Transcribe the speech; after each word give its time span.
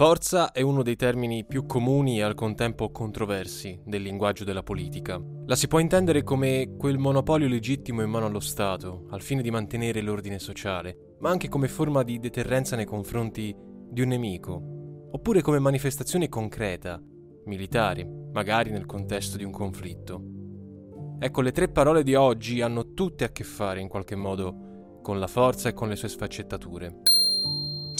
Forza 0.00 0.52
è 0.52 0.62
uno 0.62 0.82
dei 0.82 0.96
termini 0.96 1.44
più 1.44 1.66
comuni 1.66 2.20
e 2.20 2.22
al 2.22 2.34
contempo 2.34 2.90
controversi 2.90 3.78
del 3.84 4.00
linguaggio 4.00 4.44
della 4.44 4.62
politica. 4.62 5.20
La 5.44 5.54
si 5.54 5.68
può 5.68 5.78
intendere 5.78 6.22
come 6.22 6.74
quel 6.78 6.96
monopolio 6.96 7.48
legittimo 7.48 8.00
in 8.00 8.08
mano 8.08 8.24
allo 8.24 8.40
Stato, 8.40 9.04
al 9.10 9.20
fine 9.20 9.42
di 9.42 9.50
mantenere 9.50 10.00
l'ordine 10.00 10.38
sociale, 10.38 11.16
ma 11.18 11.28
anche 11.28 11.50
come 11.50 11.68
forma 11.68 12.02
di 12.02 12.18
deterrenza 12.18 12.76
nei 12.76 12.86
confronti 12.86 13.54
di 13.54 14.00
un 14.00 14.08
nemico, 14.08 15.08
oppure 15.10 15.42
come 15.42 15.58
manifestazione 15.58 16.30
concreta, 16.30 16.98
militare, 17.44 18.08
magari 18.32 18.70
nel 18.70 18.86
contesto 18.86 19.36
di 19.36 19.44
un 19.44 19.52
conflitto. 19.52 20.22
Ecco, 21.18 21.42
le 21.42 21.52
tre 21.52 21.68
parole 21.68 22.02
di 22.02 22.14
oggi 22.14 22.62
hanno 22.62 22.94
tutte 22.94 23.24
a 23.24 23.32
che 23.32 23.44
fare 23.44 23.82
in 23.82 23.88
qualche 23.88 24.16
modo 24.16 25.00
con 25.02 25.18
la 25.18 25.26
forza 25.26 25.68
e 25.68 25.74
con 25.74 25.88
le 25.88 25.96
sue 25.96 26.08
sfaccettature. 26.08 27.19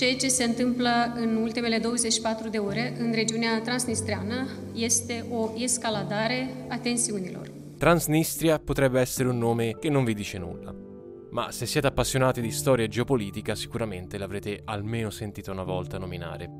Ceea 0.00 0.16
ce 0.16 0.28
se 0.28 0.44
întâmplă 0.44 0.90
în 1.14 1.36
ultimele 1.36 1.78
24 1.78 2.48
de 2.48 2.58
ore 2.58 2.96
în 2.98 3.12
regiunea 3.12 3.60
transnistriană 3.60 4.46
este 4.74 5.24
o 5.30 5.50
escaladare 5.56 6.48
a 6.68 6.78
tensiunilor. 6.78 7.50
Transnistria 7.78 8.58
potrebbe 8.58 9.00
essere 9.00 9.28
un 9.28 9.38
nome 9.38 9.70
che 9.70 9.90
non 9.90 10.04
vi 10.04 10.14
dice 10.14 10.38
nulla. 10.38 10.74
Ma 11.30 11.50
se 11.50 11.66
siete 11.66 11.86
appassionati 11.86 12.40
di 12.40 12.50
storia 12.50 12.84
e 12.84 12.88
geopolitica 12.88 13.54
sicuramente 13.54 14.16
l'avrete 14.16 14.62
almeno 14.64 15.10
sentito 15.10 15.50
una 15.50 15.64
volta 15.64 15.98
nominare. 15.98 16.50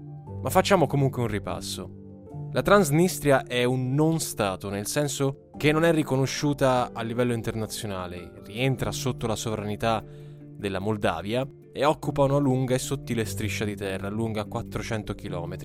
Ma 0.42 0.50
facciamo 0.50 0.86
comunque 0.86 1.22
un 1.22 1.28
ripasso. 1.28 1.90
La 2.52 2.62
Transnistria 2.62 3.44
è 3.44 3.64
un 3.64 3.94
non 3.94 4.18
Stato, 4.18 4.68
nel 4.68 4.86
senso 4.86 5.48
che 5.56 5.72
non 5.72 5.84
è 5.84 5.92
riconosciuta 5.92 6.90
a 6.92 7.00
livello 7.02 7.32
internazionale, 7.32 8.32
rientra 8.44 8.92
sotto 8.92 9.26
la 9.26 9.36
sovranità 9.36 10.04
della 10.58 10.78
Moldavia 10.78 11.48
e 11.72 11.84
occupa 11.84 12.24
una 12.24 12.38
lunga 12.38 12.74
e 12.74 12.78
sottile 12.78 13.24
striscia 13.24 13.64
di 13.64 13.76
terra 13.76 14.08
lunga 14.08 14.44
400 14.44 15.14
km, 15.14 15.56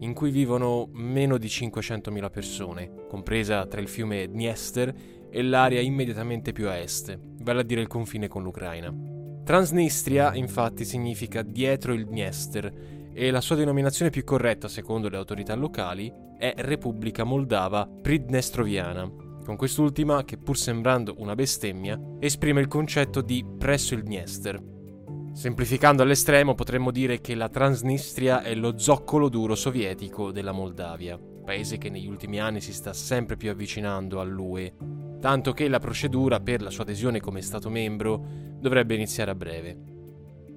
in 0.00 0.12
cui 0.12 0.30
vivono 0.30 0.88
meno 0.92 1.38
di 1.38 1.46
500.000 1.46 2.30
persone, 2.30 2.92
compresa 3.08 3.66
tra 3.66 3.80
il 3.80 3.88
fiume 3.88 4.28
Dniester 4.28 4.94
e 5.30 5.42
l'area 5.42 5.80
immediatamente 5.80 6.52
più 6.52 6.68
a 6.68 6.76
est, 6.76 7.18
vale 7.40 7.60
a 7.60 7.64
dire 7.64 7.80
il 7.80 7.86
confine 7.86 8.28
con 8.28 8.42
l'Ucraina. 8.42 8.94
Transnistria 9.44 10.34
infatti 10.34 10.84
significa 10.84 11.42
dietro 11.42 11.92
il 11.92 12.06
Dniester 12.06 12.72
e 13.12 13.30
la 13.30 13.40
sua 13.40 13.56
denominazione 13.56 14.10
più 14.10 14.24
corretta, 14.24 14.68
secondo 14.68 15.08
le 15.08 15.16
autorità 15.16 15.54
locali, 15.54 16.12
è 16.36 16.52
Repubblica 16.56 17.24
Moldava 17.24 17.88
Pridnestroviana, 18.02 19.10
con 19.44 19.56
quest'ultima 19.56 20.24
che 20.24 20.36
pur 20.36 20.58
sembrando 20.58 21.14
una 21.18 21.34
bestemmia 21.34 21.98
esprime 22.18 22.60
il 22.60 22.66
concetto 22.66 23.22
di 23.22 23.44
presso 23.56 23.94
il 23.94 24.02
Dniester, 24.02 24.60
Semplificando 25.36 26.02
all'estremo 26.02 26.54
potremmo 26.54 26.90
dire 26.90 27.20
che 27.20 27.34
la 27.34 27.50
Transnistria 27.50 28.40
è 28.40 28.54
lo 28.54 28.78
zoccolo 28.78 29.28
duro 29.28 29.54
sovietico 29.54 30.32
della 30.32 30.50
Moldavia, 30.52 31.20
paese 31.44 31.76
che 31.76 31.90
negli 31.90 32.08
ultimi 32.08 32.40
anni 32.40 32.62
si 32.62 32.72
sta 32.72 32.94
sempre 32.94 33.36
più 33.36 33.50
avvicinando 33.50 34.18
all'UE, 34.18 34.72
tanto 35.20 35.52
che 35.52 35.68
la 35.68 35.78
procedura 35.78 36.40
per 36.40 36.62
la 36.62 36.70
sua 36.70 36.84
adesione 36.84 37.20
come 37.20 37.42
Stato 37.42 37.68
membro 37.68 38.18
dovrebbe 38.58 38.94
iniziare 38.94 39.30
a 39.30 39.34
breve. 39.34 39.78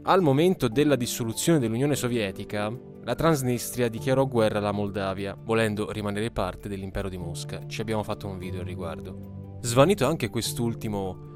Al 0.04 0.22
momento 0.22 0.70
della 0.70 0.96
dissoluzione 0.96 1.60
dell'Unione 1.60 1.96
Sovietica, 1.96 2.74
la 3.04 3.16
Transnistria 3.16 3.90
dichiarò 3.90 4.26
guerra 4.28 4.60
alla 4.60 4.72
Moldavia, 4.72 5.38
volendo 5.38 5.92
rimanere 5.92 6.32
parte 6.32 6.70
dell'impero 6.70 7.10
di 7.10 7.18
Mosca. 7.18 7.68
Ci 7.68 7.82
abbiamo 7.82 8.04
fatto 8.04 8.28
un 8.28 8.38
video 8.38 8.62
al 8.62 8.66
riguardo. 8.66 9.58
Svanito 9.60 10.08
anche 10.08 10.30
quest'ultimo 10.30 11.29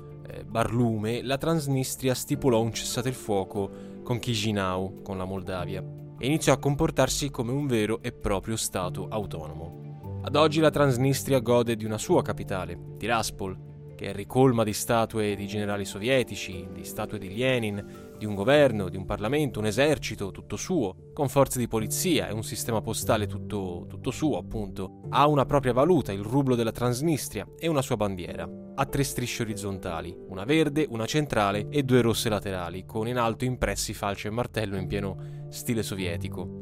barlume, 0.45 1.21
la 1.21 1.37
Transnistria 1.37 2.13
stipulò 2.13 2.61
un 2.61 2.73
cessate 2.73 3.09
il 3.09 3.15
fuoco 3.15 3.69
con 4.03 4.19
Chisinau, 4.19 5.01
con 5.01 5.17
la 5.17 5.25
Moldavia, 5.25 5.83
e 6.17 6.25
iniziò 6.25 6.53
a 6.53 6.59
comportarsi 6.59 7.29
come 7.29 7.51
un 7.51 7.67
vero 7.67 8.01
e 8.01 8.11
proprio 8.11 8.55
Stato 8.55 9.07
autonomo. 9.09 10.21
Ad 10.23 10.35
oggi 10.35 10.59
la 10.59 10.69
Transnistria 10.69 11.39
gode 11.39 11.75
di 11.75 11.85
una 11.85 11.97
sua 11.97 12.21
capitale, 12.21 12.95
Tiraspol, 12.97 13.71
che 13.95 14.09
è 14.09 14.13
ricolma 14.13 14.63
di 14.63 14.73
statue 14.73 15.35
di 15.35 15.47
generali 15.47 15.85
sovietici, 15.85 16.67
di 16.73 16.83
statue 16.83 17.19
di 17.19 17.35
Lenin, 17.35 18.02
di 18.17 18.25
un 18.25 18.35
governo, 18.35 18.89
di 18.89 18.97
un 18.97 19.05
Parlamento, 19.05 19.59
un 19.59 19.65
esercito 19.65 20.31
tutto 20.31 20.55
suo, 20.55 21.11
con 21.13 21.29
forze 21.29 21.59
di 21.59 21.67
polizia 21.67 22.27
e 22.27 22.33
un 22.33 22.43
sistema 22.43 22.81
postale 22.81 23.27
tutto, 23.27 23.85
tutto 23.87 24.11
suo, 24.11 24.37
appunto. 24.37 25.01
Ha 25.09 25.27
una 25.27 25.45
propria 25.45 25.73
valuta, 25.73 26.11
il 26.11 26.21
rublo 26.21 26.55
della 26.55 26.71
Transnistria, 26.71 27.47
e 27.57 27.67
una 27.67 27.81
sua 27.81 27.97
bandiera. 27.97 28.49
Ha 28.75 28.85
tre 28.85 29.03
strisce 29.03 29.43
orizzontali, 29.43 30.15
una 30.29 30.45
verde, 30.45 30.87
una 30.89 31.05
centrale 31.05 31.67
e 31.69 31.83
due 31.83 32.01
rosse 32.01 32.29
laterali, 32.29 32.85
con 32.85 33.07
in 33.07 33.17
alto 33.17 33.45
impressi 33.45 33.93
falce 33.93 34.29
e 34.29 34.31
martello 34.31 34.77
in 34.77 34.87
pieno 34.87 35.47
stile 35.49 35.83
sovietico. 35.83 36.61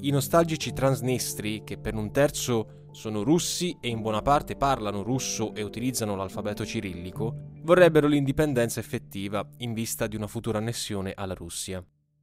I 0.00 0.10
nostalgici 0.10 0.72
transnistri, 0.72 1.62
che 1.64 1.76
per 1.76 1.94
un 1.94 2.12
terzo 2.12 2.87
sono 2.98 3.22
russi 3.22 3.76
e 3.80 3.86
in 3.86 4.00
buona 4.00 4.22
parte 4.22 4.56
parlano 4.56 5.04
russo 5.04 5.54
e 5.54 5.62
utilizzano 5.62 6.16
l'alfabeto 6.16 6.66
cirillico, 6.66 7.52
vorrebbero 7.62 8.08
l'indipendenza 8.08 8.80
effettiva 8.80 9.48
in 9.58 9.72
vista 9.72 10.08
di 10.08 10.16
una 10.16 10.26
futura 10.26 10.58
annessione 10.58 11.12
alla 11.14 11.34
Russia. 11.34 11.80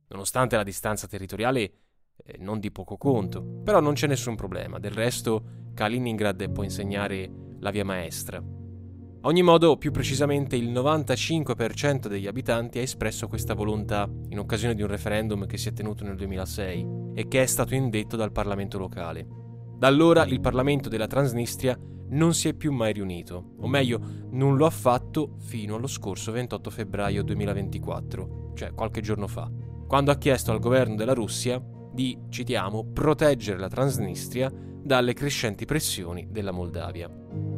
Nonostante 0.10 0.58
la 0.58 0.64
distanza 0.64 1.08
territoriale 1.08 1.62
eh, 1.62 2.36
non 2.40 2.60
di 2.60 2.74
poco 2.74 2.98
conto, 2.98 3.42
però 3.64 3.80
non 3.80 3.94
c'è 3.94 4.06
nessun 4.06 4.36
problema, 4.36 4.78
del 4.78 4.92
resto 4.92 5.72
Kaliningrad 5.74 6.52
può 6.52 6.64
insegnare 6.64 7.32
la 7.62 7.72
via 7.72 7.86
maestra. 7.86 8.38
A 8.38 9.28
ogni 9.30 9.44
modo, 9.44 9.78
più 9.78 9.92
precisamente 9.92 10.58
il 10.58 10.74
95% 10.74 12.08
degli 12.08 12.28
abitanti 12.28 12.80
ha 12.80 12.82
espresso 12.82 13.30
questa 13.30 13.54
volontà 13.54 14.10
in 14.28 14.40
occasione 14.40 14.76
di 14.76 14.82
un 14.82 14.90
referendum 14.90 15.46
che 15.46 15.58
si 15.58 15.70
è 15.70 15.74
tenuto 15.74 16.04
nel 16.04 16.18
2006 16.18 17.14
e 17.16 17.28
che 17.30 17.42
è 17.42 17.46
stato 17.46 17.76
indetto 17.76 18.18
dal 18.18 18.34
Parlamento 18.34 18.78
locale. 18.78 19.45
Da 19.78 19.88
allora 19.88 20.26
il 20.26 20.40
Parlamento 20.40 20.88
della 20.88 21.08
Transnistria 21.08 21.78
non 22.10 22.34
si 22.34 22.48
è 22.48 22.54
più 22.54 22.72
mai 22.72 22.94
riunito, 22.94 23.56
o 23.60 23.68
meglio, 23.68 24.00
non 24.32 24.56
lo 24.56 24.66
ha 24.66 24.70
fatto 24.70 25.36
fino 25.40 25.76
allo 25.76 25.88
scorso 25.88 26.32
28 26.32 26.70
febbraio 26.70 27.24
2024, 27.24 28.52
cioè 28.54 28.74
qualche 28.74 29.02
giorno 29.02 29.28
fa, 29.28 29.52
quando 29.88 30.12
ha 30.12 30.18
chiesto 30.18 30.52
al 30.52 30.60
governo 30.60 30.96
della 30.96 31.14
Russia 31.14 31.62
di, 31.92 32.18
citiamo, 32.30 32.92
proteggere 32.94 33.60
la 33.60 33.68
Transnistria 33.68 34.52
dalle 34.52 35.14
crescenti 35.14 35.66
pressioni 35.66 36.28
della 36.30 36.52
Moldavia. 36.52 37.10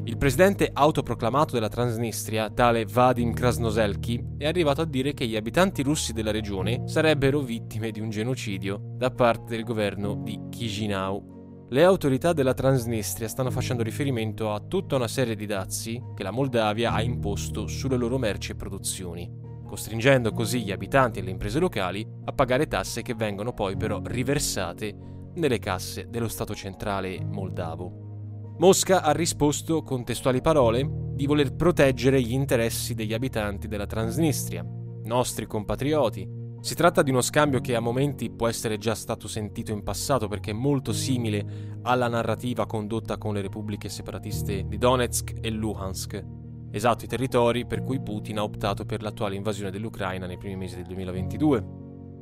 Il 0.06 0.18
presidente 0.18 0.70
autoproclamato 0.72 1.54
della 1.54 1.68
Transnistria, 1.68 2.50
tale 2.50 2.86
Vadim 2.86 3.34
Krasnoselki, 3.34 4.36
è 4.38 4.48
arrivato 4.48 4.82
a 4.82 4.86
dire 4.86 5.14
che 5.14 5.28
gli 5.28 5.36
abitanti 5.36 5.84
russi 5.84 6.14
della 6.14 6.32
regione 6.32 6.84
sarebbero 6.88 7.42
vittime 7.42 7.92
di 7.92 8.00
un 8.00 8.10
genocidio 8.10 8.80
da 8.96 9.12
parte 9.12 9.56
del 9.56 9.66
governo 9.66 10.16
di 10.24 10.40
Chisinau 10.50 11.37
le 11.70 11.84
autorità 11.84 12.32
della 12.32 12.54
Transnistria 12.54 13.28
stanno 13.28 13.52
facendo 13.52 13.84
riferimento 13.84 14.54
a 14.54 14.62
tutta 14.62 14.96
una 14.96 15.10
serie 15.10 15.36
di 15.36 15.46
dazi 15.46 16.02
che 16.16 16.24
la 16.24 16.32
Moldavia 16.32 16.94
ha 16.94 17.02
imposto 17.02 17.68
sulle 17.68 17.98
loro 17.98 18.18
merci 18.18 18.52
e 18.52 18.56
produzioni, 18.56 19.30
costringendo 19.66 20.32
così 20.32 20.64
gli 20.64 20.72
abitanti 20.72 21.20
e 21.20 21.24
le 21.24 21.32
imprese 21.32 21.60
locali 21.60 22.08
a 22.24 22.32
pagare 22.32 22.68
tasse 22.68 23.02
che 23.02 23.16
vengono 23.16 23.52
poi 23.52 23.76
però 23.76 24.00
riversate 24.02 24.96
nelle 25.34 25.60
casse 25.60 26.08
dello 26.10 26.30
Stato 26.30 26.56
centrale 26.56 27.22
moldavo. 27.22 28.56
Mosca 28.60 29.02
ha 29.02 29.12
risposto 29.12 29.84
con 29.84 30.06
testuali 30.06 30.40
parole 30.40 30.90
di 30.90 31.26
voler 31.26 31.54
proteggere 31.54 32.22
gli 32.22 32.32
interessi 32.32 32.94
degli 32.94 33.14
abitanti 33.14 33.68
della 33.68 33.86
Transnistria, 33.86 34.66
nostri 35.04 35.46
compatrioti, 35.46 36.37
si 36.60 36.76
tratta 36.76 37.04
di 37.04 37.12
uno 37.12 37.22
scambio 37.22 37.62
che 37.62 37.76
a 37.76 37.80
momenti 37.80 38.30
può 38.30 38.48
essere 38.48 38.78
già 38.78 38.96
stato 38.96 39.28
sentito 39.28 39.72
in 39.72 39.84
passato 39.84 40.28
perché 40.28 40.52
è 40.52 40.54
molto 40.54 40.92
simile 40.92 41.80
alla 41.84 42.08
narrativa 42.08 42.66
condotta 42.66 43.18
con 43.18 43.34
le 43.34 43.42
repubbliche 43.42 43.90
separatiste 43.90 44.66
di 44.68 44.78
Donetsk 44.78 45.36
e 45.42 45.50
Luhansk, 45.50 46.24
esatto 46.72 47.06
i 47.06 47.08
territori 47.08 47.66
per 47.66 47.84
cui 47.84 48.02
Putin 48.02 48.40
ha 48.40 48.44
optato 48.44 48.86
per 48.86 49.02
l'attuale 49.02 49.36
invasione 49.36 49.72
dell'Ucraina 49.72 50.26
nei 50.26 50.38
primi 50.38 50.56
mesi 50.56 50.76
del 50.76 50.86
2022. 50.86 51.62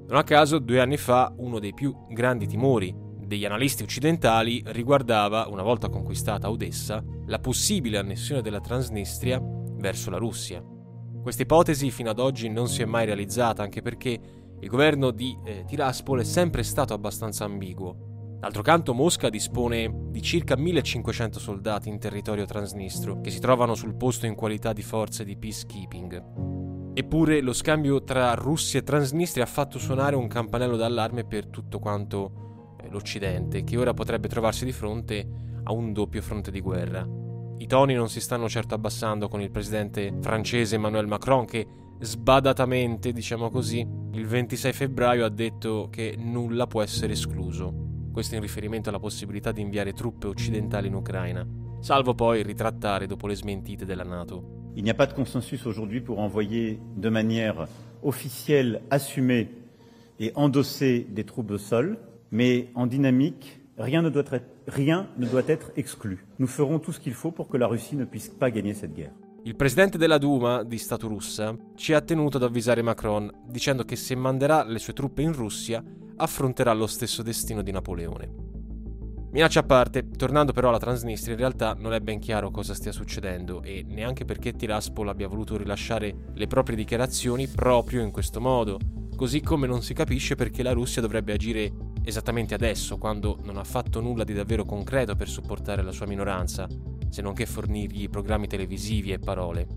Non 0.08 0.18
a 0.18 0.24
caso, 0.24 0.60
due 0.60 0.82
anni 0.82 0.98
fa, 0.98 1.34
uno 1.38 1.60
dei 1.60 1.74
più 1.74 1.96
grandi 2.10 2.46
timori 2.46 2.96
degli 3.26 3.46
analisti 3.46 3.84
occidentali 3.84 4.62
riguardava, 4.68 5.48
una 5.48 5.64
volta 5.64 5.90
conquistata 5.90 6.50
Odessa, 6.50 7.04
la 7.26 7.40
possibile 7.40 7.98
annessione 7.98 8.42
della 8.42 8.60
Transnistria 8.60 9.42
verso 9.42 10.12
la 10.12 10.18
Russia. 10.18 10.75
Questa 11.26 11.42
ipotesi 11.42 11.90
fino 11.90 12.12
ad 12.12 12.20
oggi 12.20 12.50
non 12.50 12.68
si 12.68 12.84
è 12.84 12.86
mai 12.86 13.08
realizzata, 13.08 13.64
anche 13.64 13.82
perché 13.82 14.20
il 14.60 14.70
governo 14.70 15.10
di 15.10 15.36
eh, 15.44 15.64
Tiraspol 15.66 16.20
è 16.20 16.24
sempre 16.24 16.62
stato 16.62 16.94
abbastanza 16.94 17.46
ambiguo. 17.46 18.38
D'altro 18.40 18.62
canto 18.62 18.94
Mosca 18.94 19.30
dispone 19.30 19.92
di 20.12 20.22
circa 20.22 20.56
1500 20.56 21.40
soldati 21.40 21.90
in 21.90 21.98
territorio 21.98 22.46
transnistro, 22.46 23.22
che 23.22 23.32
si 23.32 23.40
trovano 23.40 23.74
sul 23.74 23.96
posto 23.96 24.28
in 24.28 24.36
qualità 24.36 24.72
di 24.72 24.84
forze 24.84 25.26
di 25.26 25.36
peacekeeping. 25.36 26.94
Eppure 26.94 27.42
lo 27.42 27.54
scambio 27.54 28.04
tra 28.04 28.36
Russia 28.36 28.78
e 28.80 28.84
Transnistria 28.84 29.46
ha 29.46 29.48
fatto 29.48 29.80
suonare 29.80 30.16
un 30.16 30.28
campanello 30.28 30.76
d'allarme 30.76 31.26
per 31.26 31.48
tutto 31.48 31.80
quanto 31.80 32.76
eh, 32.84 32.90
l'Occidente, 32.92 33.64
che 33.64 33.78
ora 33.78 33.96
potrebbe 33.96 34.28
trovarsi 34.28 34.64
di 34.64 34.72
fronte 34.72 35.28
a 35.64 35.72
un 35.72 35.92
doppio 35.92 36.22
fronte 36.22 36.52
di 36.52 36.62
guerra. 36.62 37.25
I 37.58 37.68
toni 37.68 37.94
non 37.94 38.10
si 38.10 38.20
stanno 38.20 38.50
certo 38.50 38.76
abbassando 38.76 39.30
con 39.30 39.42
il 39.42 39.50
presidente 39.50 40.14
francese 40.20 40.76
Emmanuel 40.76 41.08
Macron 41.08 41.46
che 41.46 41.66
sbadatamente, 42.00 43.14
diciamo 43.14 43.50
così, 43.50 43.80
il 44.12 44.26
26 44.28 44.74
febbraio 44.74 45.24
ha 45.24 45.30
detto 45.30 45.88
che 45.90 46.16
nulla 46.18 46.68
può 46.68 46.82
essere 46.82 47.14
escluso. 47.14 47.74
Questo 48.12 48.36
in 48.36 48.42
riferimento 48.42 48.90
alla 48.90 49.00
possibilità 49.00 49.54
di 49.54 49.62
inviare 49.62 49.94
truppe 49.94 50.28
occidentali 50.28 50.88
in 50.88 50.96
Ucraina, 50.96 51.48
salvo 51.80 52.14
poi 52.14 52.44
ritrattare 52.44 53.08
dopo 53.08 53.26
le 53.26 53.36
smentite 53.36 53.86
della 53.86 54.04
Nato. 54.04 54.72
Il 54.76 54.84
n'y 54.84 54.90
a 54.90 54.94
pas 54.94 55.08
de 55.08 55.14
consensus 55.14 55.66
aujourd'hui 55.66 56.02
pour 56.02 56.20
envoyer 56.20 56.78
de 56.96 57.10
manière 57.10 57.68
officielle, 58.02 58.82
assumée 58.90 59.50
et 60.20 60.32
endossée 60.36 61.08
des 61.10 61.24
troupes 61.24 61.52
au 61.52 61.58
sol, 61.58 61.98
mais 62.32 62.68
en 62.76 62.86
dynamique, 62.86 63.62
rien 63.78 64.02
ne 64.02 64.10
doit 64.10 64.24
être, 64.32 64.46
rien 64.68 65.08
ne 65.18 65.26
doit 65.26 65.48
être 65.48 65.72
exclu. 65.76 66.26
Nous 66.40 66.48
ferons 66.48 66.80
tout 66.80 66.92
ce 66.92 67.00
qu'il 67.00 67.14
faut 67.14 67.32
pour 67.32 67.48
que 67.48 67.58
la 67.58 67.68
Russie 67.68 67.96
ne 67.96 68.06
puisse 68.06 68.30
pas 68.30 68.52
gagner 68.52 68.74
cette 68.74 68.94
guerre. 68.94 69.14
Il 69.44 69.56
presidente 69.56 70.00
della 70.00 70.18
Duma 70.18 70.64
di 70.64 70.80
Stato 70.80 71.08
russa 71.08 71.56
ci 71.76 71.94
ha 71.94 72.02
tenuto 72.02 72.38
ad 72.38 72.44
avvisare 72.44 72.82
Macron 72.82 73.32
dicendo 73.48 73.84
che 73.84 73.96
se 73.96 74.16
manderà 74.16 74.64
le 74.64 74.80
sue 74.80 74.94
truppe 74.94 75.22
in 75.22 75.34
Russia 75.34 75.84
affronterà 76.16 76.74
lo 76.74 76.88
stesso 76.88 77.22
destino 77.22 77.62
di 77.62 77.72
Napoleone. 77.72 78.54
Minaccia 79.32 79.60
a 79.60 79.64
parte, 79.64 80.10
tornando 80.10 80.54
però 80.54 80.70
alla 80.70 80.80
Transnistria, 80.80 81.34
in 81.34 81.40
realtà 81.40 81.76
non 81.78 81.94
è 81.94 82.00
ben 82.00 82.20
chiaro 82.20 82.50
cosa 82.52 82.74
stia 82.74 82.94
succedendo 82.94 83.62
e 83.62 83.84
neanche 83.86 84.24
perché 84.24 84.54
Tiraspol 84.54 85.10
abbia 85.10 85.28
voluto 85.28 85.58
rilasciare 85.58 86.16
le 86.34 86.48
proprie 86.48 86.78
dichiarazioni 86.78 87.48
proprio 87.48 88.02
in 88.02 88.12
questo 88.12 88.40
modo, 88.40 88.80
così 89.16 89.42
come 89.42 89.68
non 89.68 89.84
si 89.84 89.94
capisce 89.94 90.36
perché 90.36 90.64
la 90.64 90.72
Russia 90.72 91.02
dovrebbe 91.02 91.34
agire 91.34 91.72
esattamente 92.06 92.54
adesso, 92.54 92.98
quando 92.98 93.40
non 93.44 93.58
ha 93.58 93.64
fatto 93.64 94.00
nulla 94.00 94.24
di 94.24 94.34
davvero 94.34 94.64
concreto 94.64 95.16
per 95.16 95.28
supportare 95.28 95.82
la 95.82 95.92
sua 95.92 96.06
minoranza, 96.06 96.68
se 97.10 97.22
non 97.22 97.34
che 97.34 97.46
fornirgli 97.46 98.10
programmi 98.10 98.48
televisivi 98.48 99.12
e 99.12 99.20
parole. 99.20 99.68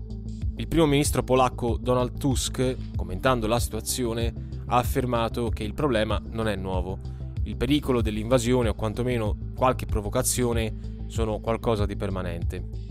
Il 0.55 0.67
primo 0.67 0.85
ministro 0.85 1.23
polacco 1.23 1.77
Donald 1.77 2.17
Tusk, 2.17 2.75
commentando 2.95 3.47
la 3.47 3.59
situazione, 3.59 4.33
ha 4.67 4.77
affermato 4.77 5.49
che 5.49 5.63
il 5.63 5.73
problema 5.73 6.21
non 6.31 6.47
è 6.47 6.55
nuovo. 6.55 6.99
Il 7.43 7.55
pericolo 7.55 8.01
dell'invasione 8.01 8.69
o 8.69 8.75
quantomeno 8.75 9.37
qualche 9.55 9.85
provocazione 9.85 10.97
sono 11.07 11.39
qualcosa 11.39 11.85
di 11.85 11.95
permanente. 11.95 12.88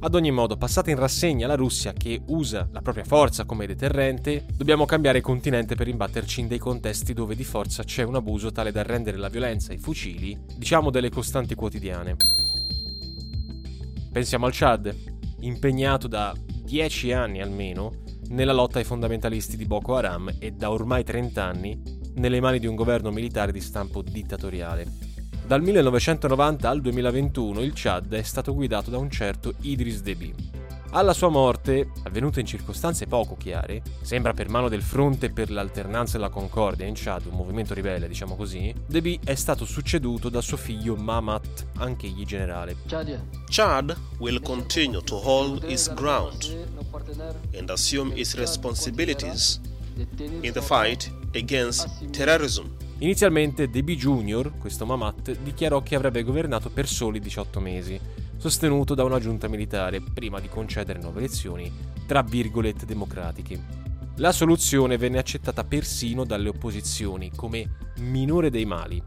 Ad 0.00 0.14
ogni 0.14 0.30
modo, 0.30 0.56
passata 0.56 0.90
in 0.90 0.96
rassegna 0.96 1.48
la 1.48 1.56
Russia 1.56 1.92
che 1.92 2.20
usa 2.28 2.68
la 2.70 2.82
propria 2.82 3.02
forza 3.02 3.44
come 3.44 3.66
deterrente, 3.66 4.46
dobbiamo 4.54 4.84
cambiare 4.84 5.20
continente 5.20 5.74
per 5.74 5.88
imbatterci 5.88 6.40
in 6.40 6.46
dei 6.46 6.58
contesti 6.58 7.12
dove 7.12 7.34
di 7.34 7.42
forza 7.42 7.82
c'è 7.82 8.04
un 8.04 8.14
abuso 8.14 8.52
tale 8.52 8.70
da 8.70 8.84
rendere 8.84 9.16
la 9.16 9.28
violenza 9.28 9.72
e 9.72 9.74
i 9.74 9.78
fucili, 9.78 10.38
diciamo, 10.56 10.90
delle 10.90 11.10
costanti 11.10 11.56
quotidiane. 11.56 12.14
Pensiamo 14.12 14.46
al 14.46 14.52
Chad, 14.54 14.94
impegnato 15.40 16.06
da 16.06 16.32
10 16.62 17.12
anni 17.12 17.42
almeno 17.42 17.90
nella 18.28 18.52
lotta 18.52 18.78
ai 18.78 18.84
fondamentalisti 18.84 19.56
di 19.56 19.64
Boko 19.64 19.96
Haram 19.96 20.32
e 20.38 20.52
da 20.52 20.70
ormai 20.70 21.02
30 21.02 21.44
anni 21.44 21.82
nelle 22.14 22.40
mani 22.40 22.60
di 22.60 22.68
un 22.68 22.76
governo 22.76 23.10
militare 23.10 23.50
di 23.50 23.60
stampo 23.60 24.02
dittatoriale. 24.02 25.07
Dal 25.48 25.62
1990 25.62 26.68
al 26.68 26.82
2021 26.82 27.62
il 27.62 27.72
Chad 27.74 28.12
è 28.12 28.20
stato 28.20 28.52
guidato 28.52 28.90
da 28.90 28.98
un 28.98 29.08
certo 29.08 29.54
Idris 29.62 30.02
Deby, 30.02 30.34
alla 30.90 31.14
sua 31.14 31.30
morte, 31.30 31.90
avvenuta 32.02 32.38
in 32.38 32.44
circostanze 32.44 33.06
poco 33.06 33.34
chiare, 33.34 33.80
sembra 34.02 34.34
per 34.34 34.50
mano 34.50 34.68
del 34.68 34.82
Fronte 34.82 35.30
per 35.30 35.50
l'Alternanza 35.50 36.18
e 36.18 36.20
la 36.20 36.28
Concordia 36.28 36.84
in 36.84 36.92
Chad, 36.94 37.24
un 37.24 37.36
movimento 37.36 37.72
ribelle, 37.72 38.08
diciamo 38.08 38.36
così, 38.36 38.74
Deby 38.86 39.20
è 39.24 39.34
stato 39.36 39.64
succeduto 39.64 40.28
da 40.28 40.42
suo 40.42 40.58
figlio 40.58 40.96
Mamat, 40.96 41.68
anch'egli 41.78 42.26
generale. 42.26 42.76
Chad 43.48 43.96
will 44.18 44.42
continue 44.42 45.02
to 45.02 45.14
hold 45.16 45.62
its 45.62 45.90
ground 45.94 46.68
and 47.56 47.70
assume 47.70 48.14
its 48.14 48.34
responsibilities 48.34 49.62
in 50.42 50.52
the 50.52 50.60
fight 50.60 51.10
against 51.32 51.88
terrorism. 52.10 52.77
Inizialmente 53.00 53.70
Deby 53.70 53.94
Jr., 53.94 54.58
questo 54.58 54.84
Mamat, 54.84 55.38
dichiarò 55.42 55.82
che 55.82 55.94
avrebbe 55.94 56.24
governato 56.24 56.68
per 56.68 56.88
soli 56.88 57.20
18 57.20 57.60
mesi, 57.60 57.98
sostenuto 58.36 58.96
da 58.96 59.04
una 59.04 59.20
giunta 59.20 59.46
militare 59.46 60.00
prima 60.00 60.40
di 60.40 60.48
concedere 60.48 60.98
nuove 60.98 61.18
elezioni, 61.18 61.72
tra 62.06 62.22
virgolette 62.22 62.86
democratiche. 62.86 63.86
La 64.16 64.32
soluzione 64.32 64.96
venne 64.96 65.18
accettata 65.18 65.62
persino 65.62 66.24
dalle 66.24 66.48
opposizioni 66.48 67.30
come 67.36 67.76
minore 67.98 68.50
dei 68.50 68.64
mali. 68.64 69.00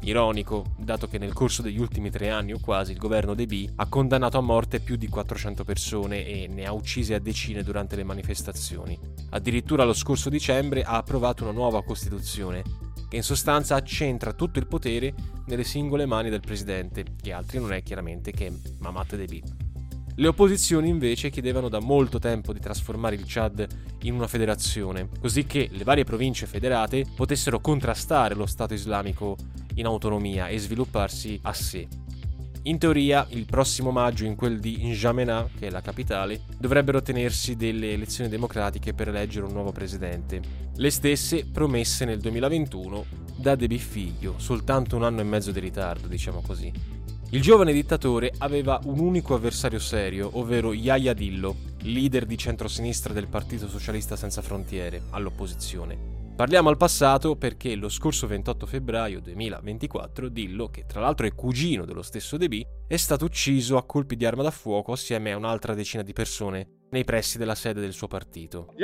Ironico, 0.00 0.74
dato 0.76 1.06
che 1.06 1.18
nel 1.18 1.32
corso 1.32 1.62
degli 1.62 1.78
ultimi 1.78 2.10
tre 2.10 2.30
anni 2.30 2.52
o 2.52 2.58
quasi 2.58 2.90
il 2.90 2.98
governo 2.98 3.34
Deby 3.34 3.74
ha 3.76 3.86
condannato 3.86 4.38
a 4.38 4.42
morte 4.42 4.80
più 4.80 4.96
di 4.96 5.06
400 5.06 5.62
persone 5.62 6.26
e 6.26 6.48
ne 6.48 6.64
ha 6.66 6.72
uccise 6.72 7.14
a 7.14 7.20
decine 7.20 7.62
durante 7.62 7.94
le 7.94 8.02
manifestazioni. 8.02 8.98
Addirittura 9.30 9.84
lo 9.84 9.94
scorso 9.94 10.28
dicembre 10.28 10.82
ha 10.82 10.96
approvato 10.96 11.44
una 11.44 11.52
nuova 11.52 11.84
Costituzione, 11.84 12.85
che 13.08 13.16
in 13.16 13.22
sostanza 13.22 13.74
accentra 13.74 14.32
tutto 14.32 14.58
il 14.58 14.66
potere 14.66 15.14
nelle 15.46 15.64
singole 15.64 16.06
mani 16.06 16.30
del 16.30 16.40
presidente, 16.40 17.04
che 17.20 17.32
altri 17.32 17.58
non 17.58 17.72
è 17.72 17.82
chiaramente 17.82 18.32
che 18.32 18.52
Mamat 18.78 19.16
Deby. 19.16 19.42
Le 20.18 20.28
opposizioni 20.28 20.88
invece 20.88 21.28
chiedevano 21.28 21.68
da 21.68 21.78
molto 21.78 22.18
tempo 22.18 22.54
di 22.54 22.58
trasformare 22.58 23.16
il 23.16 23.24
Chad 23.26 23.66
in 24.02 24.14
una 24.14 24.26
federazione, 24.26 25.10
così 25.20 25.44
che 25.44 25.68
le 25.70 25.84
varie 25.84 26.04
province 26.04 26.46
federate 26.46 27.04
potessero 27.14 27.60
contrastare 27.60 28.34
lo 28.34 28.46
Stato 28.46 28.72
islamico 28.72 29.36
in 29.74 29.84
autonomia 29.84 30.48
e 30.48 30.58
svilupparsi 30.58 31.38
a 31.42 31.52
sé. 31.52 31.86
In 32.66 32.78
teoria, 32.78 33.24
il 33.30 33.44
prossimo 33.44 33.92
maggio 33.92 34.24
in 34.24 34.34
quel 34.34 34.58
di 34.58 34.78
N'Djamena, 34.80 35.48
che 35.56 35.68
è 35.68 35.70
la 35.70 35.80
capitale, 35.80 36.40
dovrebbero 36.58 37.00
tenersi 37.00 37.54
delle 37.54 37.92
elezioni 37.92 38.28
democratiche 38.28 38.92
per 38.92 39.06
eleggere 39.06 39.46
un 39.46 39.52
nuovo 39.52 39.70
presidente. 39.70 40.40
Le 40.74 40.90
stesse 40.90 41.46
promesse 41.46 42.04
nel 42.04 42.18
2021 42.18 43.04
da 43.36 43.54
Debi 43.54 43.78
figlio, 43.78 44.34
soltanto 44.38 44.96
un 44.96 45.04
anno 45.04 45.20
e 45.20 45.24
mezzo 45.24 45.52
di 45.52 45.60
ritardo, 45.60 46.08
diciamo 46.08 46.40
così. 46.40 46.72
Il 47.30 47.40
giovane 47.40 47.72
dittatore 47.72 48.32
aveva 48.38 48.80
un 48.86 48.98
unico 48.98 49.34
avversario 49.34 49.78
serio, 49.78 50.30
ovvero 50.32 50.72
Yahya 50.72 51.12
Dillo, 51.12 51.54
leader 51.82 52.26
di 52.26 52.36
centrosinistra 52.36 53.12
del 53.12 53.28
Partito 53.28 53.68
Socialista 53.68 54.16
Senza 54.16 54.42
Frontiere, 54.42 55.02
all'opposizione. 55.10 56.15
Parliamo 56.36 56.68
al 56.68 56.76
passato 56.76 57.34
perché 57.36 57.74
lo 57.76 57.88
scorso 57.88 58.26
28 58.26 58.66
febbraio 58.66 59.22
2024 59.22 60.28
Dillo, 60.28 60.68
che 60.68 60.84
tra 60.84 61.00
l'altro 61.00 61.26
è 61.26 61.34
cugino 61.34 61.86
dello 61.86 62.02
stesso 62.02 62.36
Deby, 62.36 62.62
è 62.86 62.96
stato 62.96 63.24
ucciso 63.24 63.78
a 63.78 63.86
colpi 63.86 64.16
di 64.16 64.26
arma 64.26 64.42
da 64.42 64.50
fuoco 64.50 64.92
assieme 64.92 65.32
a 65.32 65.38
un'altra 65.38 65.72
decina 65.72 66.02
di 66.02 66.12
persone 66.12 66.82
nei 66.90 67.04
pressi 67.04 67.38
della 67.38 67.54
sede 67.54 67.80
del 67.80 67.94
suo 67.94 68.06
partito. 68.06 68.74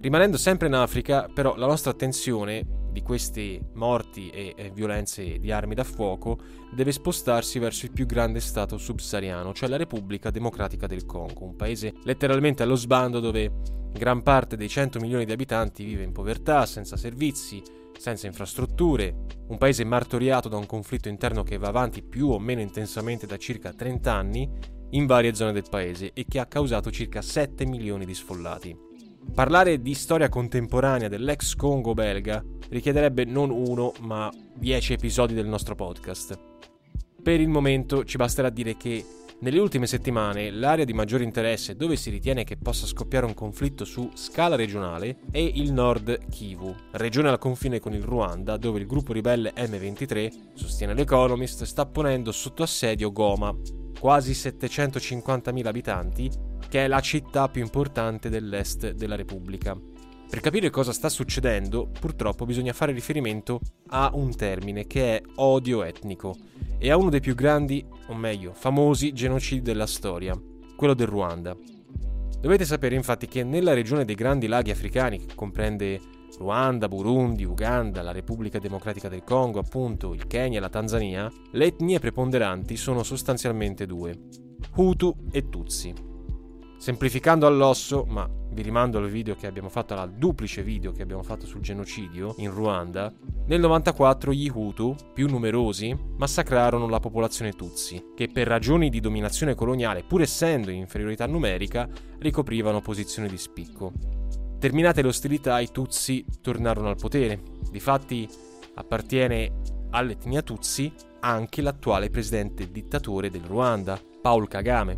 Rimanendo 0.00 0.36
sempre 0.38 0.66
in 0.66 0.74
Africa, 0.74 1.28
però 1.32 1.54
la 1.54 1.66
nostra 1.66 1.92
attenzione 1.92 2.82
di 2.94 3.02
queste 3.02 3.60
morti 3.72 4.30
e 4.30 4.70
violenze 4.72 5.40
di 5.40 5.50
armi 5.50 5.74
da 5.74 5.82
fuoco 5.82 6.38
deve 6.72 6.92
spostarsi 6.92 7.58
verso 7.58 7.86
il 7.86 7.92
più 7.92 8.06
grande 8.06 8.38
stato 8.38 8.78
subsahariano, 8.78 9.52
cioè 9.52 9.68
la 9.68 9.76
Repubblica 9.76 10.30
Democratica 10.30 10.86
del 10.86 11.04
Congo, 11.04 11.44
un 11.44 11.56
paese 11.56 11.92
letteralmente 12.04 12.62
allo 12.62 12.76
sbando 12.76 13.18
dove 13.18 13.50
gran 13.92 14.22
parte 14.22 14.56
dei 14.56 14.68
100 14.68 15.00
milioni 15.00 15.24
di 15.24 15.32
abitanti 15.32 15.84
vive 15.84 16.04
in 16.04 16.12
povertà, 16.12 16.66
senza 16.66 16.96
servizi, 16.96 17.60
senza 17.98 18.28
infrastrutture, 18.28 19.26
un 19.48 19.58
paese 19.58 19.84
martoriato 19.84 20.48
da 20.48 20.56
un 20.56 20.66
conflitto 20.66 21.08
interno 21.08 21.42
che 21.42 21.58
va 21.58 21.68
avanti 21.68 22.00
più 22.00 22.28
o 22.28 22.38
meno 22.38 22.60
intensamente 22.60 23.26
da 23.26 23.36
circa 23.36 23.72
30 23.72 24.12
anni 24.12 24.48
in 24.90 25.06
varie 25.06 25.34
zone 25.34 25.52
del 25.52 25.66
paese 25.68 26.12
e 26.14 26.24
che 26.28 26.38
ha 26.38 26.46
causato 26.46 26.92
circa 26.92 27.20
7 27.22 27.66
milioni 27.66 28.04
di 28.04 28.14
sfollati. 28.14 28.92
Parlare 29.32 29.80
di 29.80 29.94
storia 29.94 30.28
contemporanea 30.28 31.08
dell'ex 31.08 31.54
Congo 31.54 31.94
belga 31.94 32.42
richiederebbe 32.68 33.24
non 33.24 33.50
uno, 33.50 33.92
ma 34.00 34.30
dieci 34.54 34.92
episodi 34.92 35.34
del 35.34 35.46
nostro 35.46 35.74
podcast. 35.74 36.38
Per 37.22 37.40
il 37.40 37.48
momento 37.48 38.04
ci 38.04 38.16
basterà 38.16 38.50
dire 38.50 38.76
che 38.76 39.04
nelle 39.40 39.58
ultime 39.58 39.86
settimane 39.86 40.50
l'area 40.50 40.84
di 40.84 40.92
maggiore 40.92 41.24
interesse 41.24 41.76
dove 41.76 41.96
si 41.96 42.10
ritiene 42.10 42.44
che 42.44 42.56
possa 42.56 42.86
scoppiare 42.86 43.26
un 43.26 43.34
conflitto 43.34 43.84
su 43.84 44.10
scala 44.14 44.56
regionale 44.56 45.18
è 45.30 45.38
il 45.38 45.72
nord 45.72 46.28
Kivu, 46.30 46.74
regione 46.92 47.28
al 47.28 47.38
confine 47.38 47.80
con 47.80 47.92
il 47.92 48.02
Ruanda, 48.02 48.56
dove 48.56 48.78
il 48.78 48.86
gruppo 48.86 49.12
ribelle 49.12 49.52
M23, 49.54 50.30
sostiene 50.54 50.94
l'Economist, 50.94 51.64
sta 51.64 51.84
ponendo 51.84 52.30
sotto 52.32 52.62
assedio 52.62 53.12
Goma, 53.12 53.54
quasi 54.04 54.32
750.000 54.32 55.66
abitanti, 55.66 56.30
che 56.68 56.84
è 56.84 56.88
la 56.88 57.00
città 57.00 57.48
più 57.48 57.62
importante 57.62 58.28
dell'est 58.28 58.90
della 58.90 59.16
Repubblica. 59.16 59.74
Per 60.28 60.40
capire 60.40 60.68
cosa 60.68 60.92
sta 60.92 61.08
succedendo, 61.08 61.88
purtroppo 62.00 62.44
bisogna 62.44 62.74
fare 62.74 62.92
riferimento 62.92 63.60
a 63.88 64.10
un 64.12 64.36
termine 64.36 64.86
che 64.86 65.16
è 65.16 65.22
odio 65.36 65.82
etnico 65.84 66.34
e 66.76 66.90
a 66.90 66.98
uno 66.98 67.08
dei 67.08 67.20
più 67.20 67.34
grandi, 67.34 67.82
o 68.08 68.14
meglio, 68.14 68.52
famosi 68.52 69.14
genocidi 69.14 69.62
della 69.62 69.86
storia, 69.86 70.38
quello 70.76 70.92
del 70.92 71.06
Ruanda. 71.06 71.56
Dovete 72.42 72.66
sapere 72.66 72.96
infatti 72.96 73.26
che 73.26 73.42
nella 73.42 73.72
regione 73.72 74.04
dei 74.04 74.16
Grandi 74.16 74.48
Laghi 74.48 74.70
africani, 74.70 75.24
che 75.24 75.34
comprende 75.34 75.98
Ruanda, 76.38 76.88
Burundi, 76.88 77.44
Uganda, 77.44 78.02
la 78.02 78.12
Repubblica 78.12 78.58
Democratica 78.58 79.08
del 79.08 79.24
Congo, 79.24 79.60
appunto, 79.60 80.14
il 80.14 80.26
Kenya 80.26 80.58
e 80.58 80.60
la 80.60 80.68
Tanzania, 80.68 81.30
le 81.52 81.64
etnie 81.66 81.98
preponderanti 81.98 82.76
sono 82.76 83.02
sostanzialmente 83.02 83.86
due, 83.86 84.18
Hutu 84.76 85.14
e 85.30 85.48
Tutsi. 85.48 86.12
Semplificando 86.76 87.46
all'osso, 87.46 88.04
ma 88.06 88.28
vi 88.50 88.62
rimando 88.62 88.98
al 88.98 89.08
video 89.08 89.34
che 89.36 89.46
abbiamo 89.46 89.68
fatto, 89.68 89.94
al 89.94 90.12
duplice 90.12 90.62
video 90.62 90.92
che 90.92 91.02
abbiamo 91.02 91.22
fatto 91.22 91.46
sul 91.46 91.60
genocidio 91.60 92.34
in 92.38 92.50
Ruanda, 92.50 93.12
nel 93.46 93.60
94 93.60 94.32
gli 94.32 94.50
Hutu, 94.52 94.94
più 95.12 95.28
numerosi, 95.28 95.96
massacrarono 96.16 96.88
la 96.88 97.00
popolazione 97.00 97.52
Tutsi, 97.52 98.12
che 98.14 98.28
per 98.28 98.46
ragioni 98.46 98.90
di 98.90 99.00
dominazione 99.00 99.54
coloniale, 99.54 100.02
pur 100.02 100.22
essendo 100.22 100.70
in 100.70 100.78
inferiorità 100.78 101.26
numerica, 101.26 101.88
ricoprivano 102.18 102.80
posizioni 102.80 103.28
di 103.28 103.38
spicco. 103.38 104.23
Terminate 104.64 105.02
le 105.02 105.08
ostilità, 105.08 105.60
i 105.60 105.70
Tutsi 105.70 106.24
tornarono 106.40 106.88
al 106.88 106.96
potere. 106.96 107.38
Difatti 107.70 108.26
appartiene 108.76 109.60
all'etnia 109.90 110.40
Tutsi 110.40 110.90
anche 111.20 111.60
l'attuale 111.60 112.08
presidente 112.08 112.70
dittatore 112.70 113.28
del 113.28 113.42
Ruanda, 113.42 114.00
Paul 114.22 114.48
Kagame, 114.48 114.96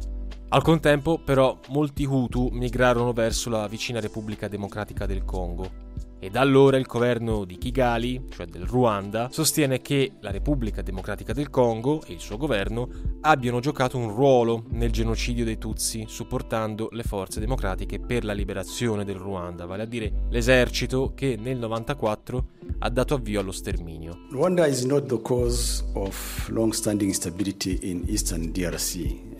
al 0.50 0.62
contempo, 0.62 1.18
però, 1.18 1.58
molti 1.70 2.04
Hutu 2.04 2.50
migrarono 2.52 3.12
verso 3.12 3.50
la 3.50 3.66
vicina 3.66 3.98
Repubblica 3.98 4.46
Democratica 4.46 5.04
del 5.04 5.24
Congo. 5.24 5.85
E 6.18 6.30
da 6.30 6.40
allora 6.40 6.78
il 6.78 6.86
governo 6.86 7.44
di 7.44 7.58
Kigali, 7.58 8.24
cioè 8.30 8.46
del 8.46 8.64
Ruanda, 8.64 9.28
sostiene 9.30 9.82
che 9.82 10.12
la 10.20 10.30
Repubblica 10.30 10.80
Democratica 10.80 11.32
del 11.32 11.50
Congo 11.50 12.02
e 12.06 12.14
il 12.14 12.20
suo 12.20 12.36
governo 12.36 12.88
abbiano 13.20 13.60
giocato 13.60 13.98
un 13.98 14.14
ruolo 14.14 14.64
nel 14.70 14.90
genocidio 14.90 15.44
dei 15.44 15.58
Tutsi, 15.58 16.04
supportando 16.08 16.88
le 16.92 17.02
forze 17.02 17.38
democratiche 17.38 18.00
per 18.00 18.24
la 18.24 18.32
liberazione 18.32 19.04
del 19.04 19.16
Ruanda, 19.16 19.66
vale 19.66 19.82
a 19.82 19.86
dire 19.86 20.26
l'esercito 20.30 21.12
che 21.14 21.36
nel 21.38 21.58
94 21.58 22.48
ha 22.78 22.88
dato 22.88 23.14
avvio 23.14 23.40
allo 23.40 23.52
sterminio. 23.52 24.26
Rwanda 24.30 24.66
is 24.66 24.84
not 24.84 25.06
the 25.06 25.20
cause 25.20 25.84
of 25.94 26.48
long-standing 26.48 27.08
instability 27.08 27.78
in 27.82 28.04
eastern 28.06 28.50
DRC 28.52 29.34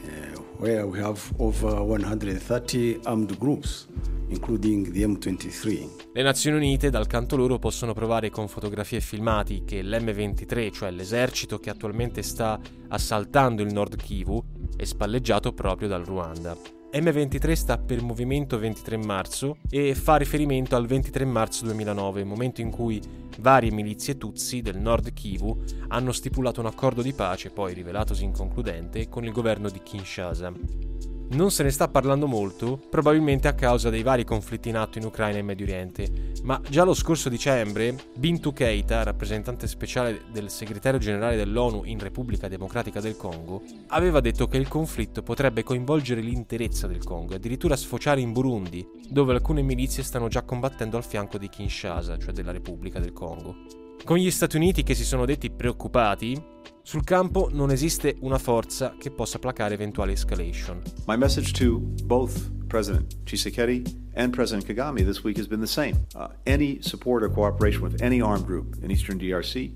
where 0.59 0.87
we 0.87 0.99
have 0.99 1.21
over 1.39 1.83
130 1.83 3.01
armed 3.05 3.39
groups. 3.39 3.87
Including 4.29 4.91
the 4.91 5.07
M23. 5.07 5.89
Le 6.13 6.23
Nazioni 6.23 6.57
Unite 6.57 6.91
dal 6.91 7.07
canto 7.07 7.37
loro 7.37 7.59
possono 7.59 7.93
provare 7.93 8.31
con 8.31 8.49
fotografie 8.49 8.99
e 8.99 9.03
filmati 9.03 9.63
che 9.65 9.83
l'M23, 9.83 10.73
cioè 10.73 10.91
l'esercito 10.91 11.59
che 11.59 11.71
attualmente 11.71 12.23
sta 12.23 12.59
assaltando 12.89 13.63
il 13.63 13.73
Nord 13.73 13.97
Kivu, 13.97 14.43
è 14.77 14.85
spalleggiato 14.85 15.53
proprio 15.53 15.89
dal 15.89 16.05
Ruanda. 16.05 16.57
M23 16.93 17.53
sta 17.53 17.77
per 17.79 18.01
Movimento 18.01 18.59
23 18.59 18.97
marzo 18.97 19.59
e 19.69 19.95
fa 19.95 20.17
riferimento 20.17 20.77
al 20.77 20.87
23 20.87 21.25
marzo 21.27 21.65
2009, 21.67 22.25
momento 22.25 22.61
in 22.63 22.71
cui 22.71 23.01
varie 23.41 23.71
milizie 23.71 24.17
Tutsi 24.17 24.63
del 24.63 24.79
nord 24.79 25.13
Kivu 25.13 25.63
hanno 25.89 26.13
stipulato 26.13 26.61
un 26.61 26.67
accordo 26.67 27.03
di 27.03 27.13
pace, 27.13 27.51
poi 27.51 27.75
rivelatosi 27.75 28.25
inconcludente, 28.25 29.09
con 29.09 29.25
il 29.25 29.33
governo 29.33 29.69
di 29.69 29.83
Kinshasa. 29.83 31.16
Non 31.29 31.51
se 31.51 31.65
ne 31.65 31.71
sta 31.71 31.89
parlando 31.89 32.29
molto, 32.29 32.81
probabilmente 32.89 33.49
a 33.49 33.55
causa 33.55 33.91
dei 33.91 34.05
vari 34.05 34.23
conflitti 34.25 34.69
in 34.69 34.77
atto 34.77 34.99
in 34.99 35.05
Ucraina 35.07 35.39
e 35.39 35.43
Medio 35.43 35.67
Oriente, 35.67 36.33
ma 36.45 36.61
già 36.69 36.85
lo 36.85 36.95
scorso 36.95 37.29
dicembre 37.29 37.97
Bintu 38.17 38.53
Keita, 38.53 39.03
rappresentante 39.03 39.67
speciale 39.67 40.23
del 40.31 40.51
segretario 40.51 41.01
generale 41.01 41.35
dell'ONU 41.35 41.83
in 41.85 41.99
Repubblica 41.99 42.47
Democratica 42.47 43.01
del 43.01 43.17
Congo, 43.17 43.63
aveva 43.89 44.21
detto 44.21 44.47
che 44.47 44.57
il 44.57 44.69
conflitto 44.69 45.25
potrebbe 45.25 45.65
coinvolgere 45.65 46.21
l'interezza 46.21 46.87
del 46.87 47.03
Congo 47.03 47.33
e 47.33 47.37
addirittura 47.37 47.75
sfociare 47.75 48.21
in 48.21 48.33
Burundi, 48.33 48.87
dove 49.09 49.35
alcune 49.35 49.63
milizie 49.63 50.05
stanno 50.05 50.29
già 50.29 50.43
combattendo 50.43 50.97
al 50.97 51.05
fianco 51.05 51.39
di 51.39 51.49
Kinshasa, 51.49 52.19
cioè 52.19 52.33
della 52.33 52.53
Repubblica 52.53 53.01
del 53.01 53.13
Congo. 53.13 53.86
Con 54.07 54.19
gli 54.19 54.31
Stati 54.31 54.55
Uniti 54.55 54.85
che 54.85 54.95
si 54.95 55.05
sono 55.05 55.25
detti 55.25 55.51
preoccupati, 55.51 56.41
sul 56.81 57.03
campo 57.03 57.49
non 57.51 57.73
esiste 57.73 58.15
una 58.21 58.39
forza 58.39 58.95
che 58.97 59.11
possa 59.11 59.41
placare 59.41 59.75
eventuali 59.75 60.13
escalation. 60.13 60.81
My 61.09 61.17
message 61.17 61.51
to 61.55 61.81
both 62.05 62.53
President 62.69 63.25
Tshisekedi 63.25 63.83
and 64.15 64.33
President 64.33 64.65
Kagame 64.65 65.05
this 65.05 65.25
week 65.25 65.37
has 65.39 65.49
been 65.49 65.59
the 65.59 65.67
same. 65.67 66.07
Uh, 66.15 66.29
any 66.45 66.81
support 66.83 67.25
or 67.25 67.29
cooperation 67.29 67.83
with 67.83 68.01
any 68.01 68.21
armed 68.21 68.47
group 68.47 68.77
in 68.81 68.93
eastern 68.93 69.19
DRC 69.19 69.73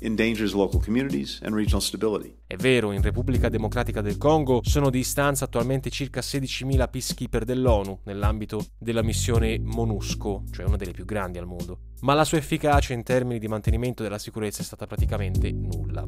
endangers 0.00 0.52
local 0.52 0.82
communities 0.82 1.40
and 1.42 1.54
regional 1.54 1.82
stability. 1.82 2.34
È 2.46 2.56
vero, 2.56 2.92
in 2.92 3.02
Repubblica 3.02 3.48
Democratica 3.48 4.00
del 4.00 4.18
Congo 4.18 4.60
sono 4.62 4.90
di 4.90 5.02
stanza 5.02 5.44
attualmente 5.44 5.90
circa 5.90 6.20
16.000 6.20 6.90
peacekeeper 6.90 7.44
dell'ONU 7.44 8.00
nell'ambito 8.04 8.66
della 8.78 9.02
missione 9.02 9.58
MONUSCO, 9.58 10.44
cioè 10.50 10.66
una 10.66 10.76
delle 10.76 10.92
più 10.92 11.04
grandi 11.04 11.38
al 11.38 11.46
mondo, 11.46 11.78
ma 12.00 12.14
la 12.14 12.24
sua 12.24 12.38
efficacia 12.38 12.92
in 12.92 13.02
termini 13.02 13.38
di 13.38 13.48
mantenimento 13.48 14.02
della 14.02 14.18
sicurezza 14.18 14.62
è 14.62 14.64
stata 14.64 14.86
praticamente 14.86 15.52
nulla. 15.52 16.04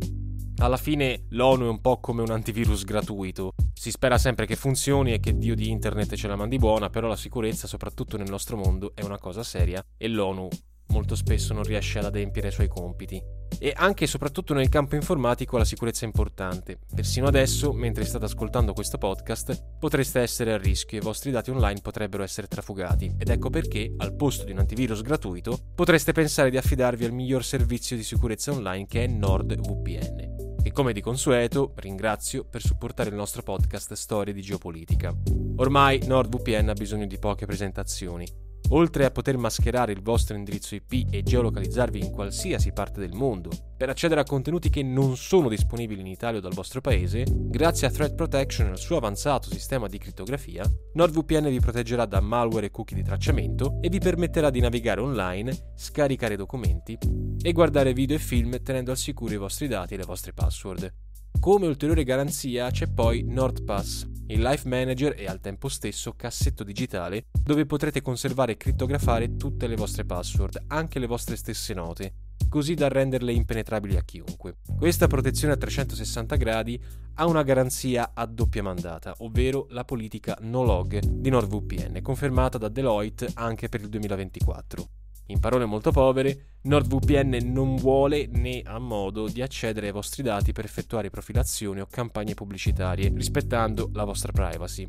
Alla 0.58 0.76
fine 0.76 1.24
l'ONU 1.30 1.64
è 1.64 1.68
un 1.68 1.80
po' 1.80 1.98
come 1.98 2.22
un 2.22 2.30
antivirus 2.30 2.84
gratuito. 2.84 3.54
Si 3.72 3.90
spera 3.90 4.16
sempre 4.16 4.46
che 4.46 4.54
funzioni 4.54 5.12
e 5.12 5.18
che 5.18 5.36
Dio 5.36 5.56
di 5.56 5.70
internet 5.70 6.14
ce 6.14 6.28
la 6.28 6.36
mandi 6.36 6.58
buona, 6.58 6.88
però 6.88 7.08
la 7.08 7.16
sicurezza, 7.16 7.66
soprattutto 7.66 8.16
nel 8.16 8.30
nostro 8.30 8.56
mondo, 8.56 8.92
è 8.94 9.02
una 9.02 9.18
cosa 9.18 9.42
seria 9.42 9.84
e 9.96 10.06
l'ONU 10.08 10.48
molto 10.92 11.16
spesso 11.16 11.54
non 11.54 11.64
riesce 11.64 11.98
ad 11.98 12.04
adempiere 12.04 12.48
i 12.48 12.52
suoi 12.52 12.68
compiti. 12.68 13.20
E 13.58 13.72
anche 13.74 14.04
e 14.04 14.06
soprattutto 14.06 14.54
nel 14.54 14.68
campo 14.68 14.94
informatico 14.94 15.56
la 15.56 15.64
sicurezza 15.64 16.04
è 16.04 16.06
importante. 16.06 16.78
Persino 16.94 17.26
adesso, 17.26 17.72
mentre 17.72 18.04
state 18.04 18.24
ascoltando 18.24 18.72
questo 18.72 18.98
podcast, 18.98 19.78
potreste 19.78 20.20
essere 20.20 20.52
a 20.52 20.58
rischio 20.58 20.98
e 20.98 21.00
i 21.00 21.04
vostri 21.04 21.30
dati 21.30 21.50
online 21.50 21.80
potrebbero 21.80 22.22
essere 22.22 22.46
trafugati. 22.46 23.14
Ed 23.18 23.28
ecco 23.28 23.50
perché, 23.50 23.92
al 23.96 24.14
posto 24.14 24.44
di 24.44 24.52
un 24.52 24.58
antivirus 24.58 25.02
gratuito, 25.02 25.58
potreste 25.74 26.12
pensare 26.12 26.50
di 26.50 26.56
affidarvi 26.56 27.04
al 27.04 27.12
miglior 27.12 27.44
servizio 27.44 27.96
di 27.96 28.02
sicurezza 28.02 28.52
online 28.52 28.86
che 28.86 29.04
è 29.04 29.06
NordVPN 29.06 30.50
che 30.62 30.70
come 30.70 30.92
di 30.92 31.00
consueto 31.00 31.72
ringrazio 31.74 32.44
per 32.44 32.62
supportare 32.62 33.10
il 33.10 33.16
nostro 33.16 33.42
podcast 33.42 33.94
Storie 33.94 34.32
di 34.32 34.42
Geopolitica. 34.42 35.12
Ormai 35.56 36.00
NordVPN 36.06 36.68
ha 36.68 36.74
bisogno 36.74 37.06
di 37.06 37.18
poche 37.18 37.46
presentazioni. 37.46 38.51
Oltre 38.74 39.04
a 39.04 39.10
poter 39.10 39.36
mascherare 39.36 39.92
il 39.92 40.00
vostro 40.00 40.34
indirizzo 40.34 40.74
IP 40.74 41.08
e 41.10 41.22
geolocalizzarvi 41.22 41.98
in 41.98 42.10
qualsiasi 42.10 42.72
parte 42.72 43.00
del 43.00 43.12
mondo, 43.12 43.50
per 43.76 43.90
accedere 43.90 44.22
a 44.22 44.24
contenuti 44.24 44.70
che 44.70 44.82
non 44.82 45.18
sono 45.18 45.50
disponibili 45.50 46.00
in 46.00 46.06
Italia 46.06 46.38
o 46.38 46.40
dal 46.40 46.54
vostro 46.54 46.80
paese, 46.80 47.24
grazie 47.28 47.86
a 47.86 47.90
Threat 47.90 48.14
Protection 48.14 48.68
e 48.68 48.70
al 48.70 48.78
suo 48.78 48.96
avanzato 48.96 49.50
sistema 49.50 49.88
di 49.88 49.98
crittografia, 49.98 50.64
NordVPN 50.94 51.50
vi 51.50 51.60
proteggerà 51.60 52.06
da 52.06 52.20
malware 52.20 52.66
e 52.66 52.70
cookie 52.70 52.96
di 52.96 53.02
tracciamento 53.02 53.78
e 53.82 53.90
vi 53.90 53.98
permetterà 53.98 54.48
di 54.48 54.60
navigare 54.60 55.02
online, 55.02 55.72
scaricare 55.74 56.36
documenti 56.36 56.96
e 57.42 57.52
guardare 57.52 57.92
video 57.92 58.16
e 58.16 58.20
film 58.20 58.62
tenendo 58.62 58.90
al 58.90 58.96
sicuro 58.96 59.34
i 59.34 59.38
vostri 59.38 59.68
dati 59.68 59.92
e 59.92 59.96
le 59.98 60.04
vostre 60.04 60.32
password. 60.32 61.11
Come 61.40 61.66
ulteriore 61.66 62.04
garanzia 62.04 62.70
c'è 62.70 62.86
poi 62.86 63.24
NordPass, 63.24 64.06
il 64.28 64.40
Life 64.40 64.68
Manager 64.68 65.14
e 65.16 65.26
al 65.26 65.40
tempo 65.40 65.68
stesso 65.68 66.14
cassetto 66.14 66.64
digitale 66.64 67.26
dove 67.42 67.66
potrete 67.66 68.00
conservare 68.00 68.52
e 68.52 68.56
crittografare 68.56 69.36
tutte 69.36 69.66
le 69.66 69.76
vostre 69.76 70.04
password, 70.04 70.64
anche 70.68 70.98
le 70.98 71.06
vostre 71.06 71.36
stesse 71.36 71.74
note, 71.74 72.14
così 72.48 72.74
da 72.74 72.88
renderle 72.88 73.32
impenetrabili 73.32 73.96
a 73.96 74.02
chiunque. 74.02 74.58
Questa 74.78 75.06
protezione 75.06 75.54
a 75.54 75.56
360 75.56 76.36
gradi 76.36 76.80
ha 77.14 77.26
una 77.26 77.42
garanzia 77.42 78.12
a 78.14 78.24
doppia 78.26 78.62
mandata, 78.62 79.14
ovvero 79.18 79.66
la 79.70 79.84
politica 79.84 80.38
no 80.42 80.62
log 80.62 80.98
di 80.98 81.30
NordVPN, 81.30 82.00
confermata 82.02 82.58
da 82.58 82.68
Deloitte 82.68 83.30
anche 83.34 83.68
per 83.68 83.80
il 83.80 83.88
2024. 83.88 85.01
In 85.32 85.40
parole 85.40 85.64
molto 85.64 85.92
povere, 85.92 86.58
NordVPN 86.64 87.50
non 87.50 87.76
vuole 87.76 88.26
né 88.26 88.60
ha 88.66 88.78
modo 88.78 89.28
di 89.28 89.40
accedere 89.40 89.86
ai 89.86 89.92
vostri 89.92 90.22
dati 90.22 90.52
per 90.52 90.66
effettuare 90.66 91.08
profilazioni 91.08 91.80
o 91.80 91.86
campagne 91.86 92.34
pubblicitarie, 92.34 93.10
rispettando 93.14 93.88
la 93.94 94.04
vostra 94.04 94.30
privacy. 94.30 94.86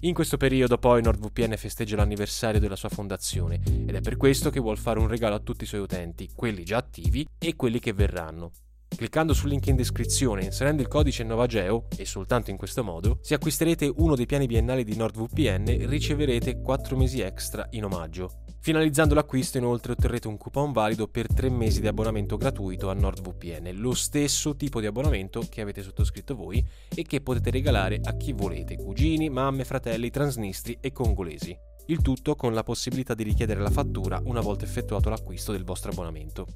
In 0.00 0.12
questo 0.12 0.36
periodo 0.36 0.76
poi 0.76 1.00
NordVPN 1.00 1.56
festeggia 1.56 1.96
l'anniversario 1.96 2.60
della 2.60 2.76
sua 2.76 2.90
fondazione 2.90 3.62
ed 3.64 3.94
è 3.94 4.02
per 4.02 4.18
questo 4.18 4.50
che 4.50 4.60
vuole 4.60 4.76
fare 4.76 4.98
un 4.98 5.08
regalo 5.08 5.34
a 5.34 5.40
tutti 5.40 5.64
i 5.64 5.66
suoi 5.66 5.80
utenti, 5.80 6.28
quelli 6.34 6.62
già 6.62 6.76
attivi 6.76 7.26
e 7.38 7.56
quelli 7.56 7.78
che 7.78 7.94
verranno. 7.94 8.50
Cliccando 8.86 9.32
sul 9.32 9.48
link 9.48 9.66
in 9.68 9.76
descrizione 9.76 10.42
e 10.42 10.46
inserendo 10.46 10.82
il 10.82 10.88
codice 10.88 11.24
Novageo, 11.24 11.86
e 11.96 12.04
soltanto 12.04 12.50
in 12.50 12.58
questo 12.58 12.84
modo, 12.84 13.18
se 13.22 13.32
acquisterete 13.32 13.90
uno 13.96 14.14
dei 14.14 14.26
piani 14.26 14.46
biennali 14.46 14.84
di 14.84 14.94
NordVPN 14.94 15.88
riceverete 15.88 16.60
4 16.60 16.96
mesi 16.98 17.20
extra 17.20 17.66
in 17.70 17.84
omaggio. 17.84 18.44
Finalizzando 18.66 19.14
l'acquisto 19.14 19.58
inoltre 19.58 19.92
otterrete 19.92 20.26
un 20.26 20.36
coupon 20.36 20.72
valido 20.72 21.06
per 21.06 21.32
3 21.32 21.50
mesi 21.50 21.80
di 21.80 21.86
abbonamento 21.86 22.36
gratuito 22.36 22.90
a 22.90 22.94
NordVPN, 22.94 23.70
lo 23.76 23.94
stesso 23.94 24.56
tipo 24.56 24.80
di 24.80 24.86
abbonamento 24.86 25.40
che 25.48 25.60
avete 25.60 25.84
sottoscritto 25.84 26.34
voi 26.34 26.66
e 26.92 27.04
che 27.04 27.20
potete 27.20 27.50
regalare 27.50 28.00
a 28.02 28.16
chi 28.16 28.32
volete, 28.32 28.74
cugini, 28.74 29.30
mamme, 29.30 29.62
fratelli, 29.62 30.10
transnistri 30.10 30.78
e 30.80 30.90
congolesi. 30.90 31.56
Il 31.86 32.02
tutto 32.02 32.34
con 32.34 32.54
la 32.54 32.64
possibilità 32.64 33.14
di 33.14 33.22
richiedere 33.22 33.60
la 33.60 33.70
fattura 33.70 34.20
una 34.24 34.40
volta 34.40 34.64
effettuato 34.64 35.10
l'acquisto 35.10 35.52
del 35.52 35.62
vostro 35.62 35.92
abbonamento. 35.92 36.46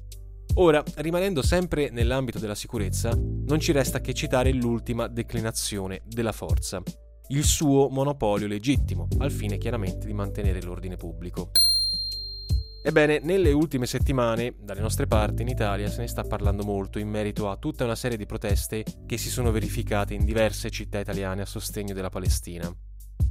Ora, 0.55 0.83
rimanendo 0.95 1.41
sempre 1.41 1.91
nell'ambito 1.91 2.39
della 2.39 2.55
sicurezza, 2.55 3.17
non 3.17 3.61
ci 3.61 3.71
resta 3.71 4.01
che 4.01 4.13
citare 4.13 4.51
l'ultima 4.51 5.07
declinazione 5.07 6.01
della 6.05 6.33
forza, 6.33 6.83
il 7.29 7.45
suo 7.45 7.87
monopolio 7.87 8.47
legittimo, 8.47 9.07
al 9.19 9.31
fine 9.31 9.57
chiaramente 9.57 10.05
di 10.05 10.13
mantenere 10.13 10.61
l'ordine 10.61 10.97
pubblico. 10.97 11.51
Ebbene, 12.83 13.19
nelle 13.19 13.51
ultime 13.51 13.85
settimane, 13.85 14.55
dalle 14.59 14.81
nostre 14.81 15.05
parti 15.05 15.43
in 15.43 15.47
Italia, 15.47 15.87
se 15.87 16.01
ne 16.01 16.07
sta 16.07 16.23
parlando 16.23 16.63
molto 16.63 16.97
in 16.97 17.09
merito 17.09 17.49
a 17.49 17.57
tutta 17.57 17.83
una 17.83 17.95
serie 17.95 18.17
di 18.17 18.25
proteste 18.25 18.83
che 19.05 19.17
si 19.17 19.29
sono 19.29 19.51
verificate 19.51 20.15
in 20.15 20.25
diverse 20.25 20.71
città 20.71 20.99
italiane 20.99 21.43
a 21.43 21.45
sostegno 21.45 21.93
della 21.93 22.09
Palestina. 22.09 22.73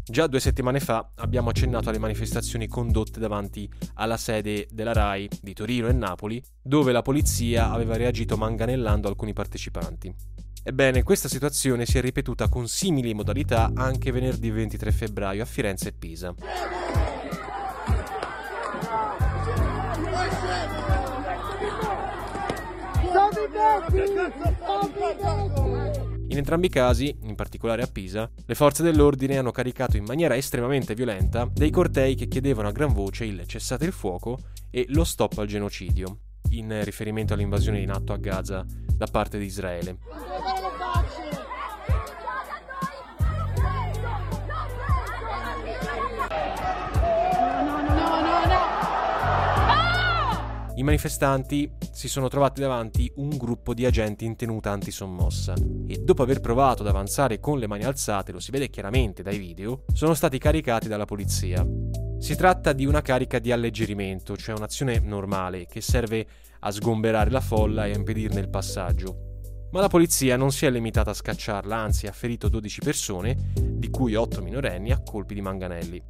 Già 0.05 0.29
due 0.29 0.39
settimane 0.39 0.79
fa 0.79 1.13
abbiamo 1.17 1.51
accennato 1.51 1.89
alle 1.89 1.99
manifestazioni 1.99 2.69
condotte 2.69 3.19
davanti 3.19 3.69
alla 3.95 4.17
sede 4.17 4.69
della 4.71 4.93
RAI 4.93 5.29
di 5.43 5.53
Torino 5.53 5.89
e 5.89 5.93
Napoli, 5.93 6.43
dove 6.63 6.93
la 6.93 7.03
polizia 7.03 7.71
aveva 7.71 7.97
reagito 7.97 8.37
manganellando 8.37 9.09
alcuni 9.09 9.33
partecipanti. 9.33 10.15
Ebbene, 10.63 11.03
questa 11.03 11.29
situazione 11.29 11.87
si 11.87 11.99
è 11.99 12.01
ripetuta 12.01 12.49
con 12.49 12.69
simili 12.69 13.15
modalità 13.15 13.73
anche 13.75 14.13
venerdì 14.13 14.51
23 14.51 14.93
febbraio 14.93 15.43
a 15.43 15.47
Firenze 15.47 15.89
e 15.89 15.93
Pisa. 15.93 16.35
In 26.29 26.37
entrambi 26.37 26.67
i 26.67 26.71
casi, 26.71 27.17
in 27.25 27.35
particolare 27.35 27.83
a 27.83 27.89
Pisa, 27.89 28.31
le 28.47 28.55
forze 28.55 28.83
dell'ordine 28.83 29.37
hanno 29.37 29.51
caricato 29.51 29.97
in 29.97 30.05
maniera 30.05 30.37
estremamente 30.37 30.95
violenta 30.95 31.49
dei 31.53 31.71
cortei 31.71 32.15
che 32.15 32.29
chiedevano 32.29 32.69
a 32.69 32.73
gran 32.73 32.93
voce 32.93 33.25
il 33.25 33.47
cessate 33.47 33.85
il 33.85 33.93
fuoco 33.93 34.39
e 34.71 34.87
lo 34.91 35.05
stop 35.05 35.39
al 35.39 35.47
genocidio, 35.47 36.19
in 36.51 36.85
riferimento 36.85 37.35
all'invasione 37.35 37.81
in 37.81 37.91
atto 37.91 38.13
a 38.13 38.17
Gaza 38.17 38.65
da 38.67 39.07
parte 39.07 39.39
di 39.39 39.45
Israele. 39.45 39.99
I 50.81 50.83
manifestanti 50.83 51.71
si 51.93 52.09
sono 52.09 52.29
trovati 52.29 52.63
davanti 52.63 53.13
un 53.17 53.37
gruppo 53.37 53.75
di 53.75 53.85
agenti 53.85 54.25
in 54.25 54.35
tenuta 54.35 54.71
antisommossa 54.71 55.53
e 55.87 55.99
dopo 55.99 56.23
aver 56.23 56.41
provato 56.41 56.81
ad 56.81 56.89
avanzare 56.89 57.39
con 57.39 57.59
le 57.59 57.67
mani 57.67 57.85
alzate, 57.85 58.33
lo 58.33 58.41
si 58.41 58.51
vede 58.51 58.71
chiaramente 58.71 59.23
dai 59.23 59.37
video, 59.37 59.85
sono 59.93 60.15
stati 60.15 60.39
caricati 60.39 60.89
dalla 60.89 61.05
polizia. 61.05 61.67
Si 62.19 62.35
tratta 62.35 62.73
di 62.73 62.87
una 62.87 63.03
carica 63.03 63.39
di 63.39 63.53
alleggerimento, 63.53 64.39
cioè 64.39 64.57
un'azione 64.57 65.01
normale 65.01 65.67
che 65.67 65.83
serve 65.83 66.27
a 66.61 66.71
sgomberare 66.71 67.29
la 67.29 67.43
folla 67.43 67.85
e 67.85 67.93
a 67.93 67.97
impedirne 67.97 68.41
il 68.41 68.49
passaggio. 68.49 69.69
Ma 69.73 69.81
la 69.83 69.89
polizia 69.89 70.39
non 70.39 70.51
si 70.51 70.65
è 70.65 70.71
limitata 70.71 71.11
a 71.11 71.15
scacciarla, 71.15 71.77
anzi 71.77 72.07
ha 72.07 72.13
ferito 72.13 72.49
12 72.49 72.81
persone, 72.81 73.37
di 73.53 73.91
cui 73.91 74.15
8 74.15 74.41
minorenni, 74.41 74.93
a 74.93 75.03
colpi 75.03 75.35
di 75.35 75.43
manganelli. 75.43 76.03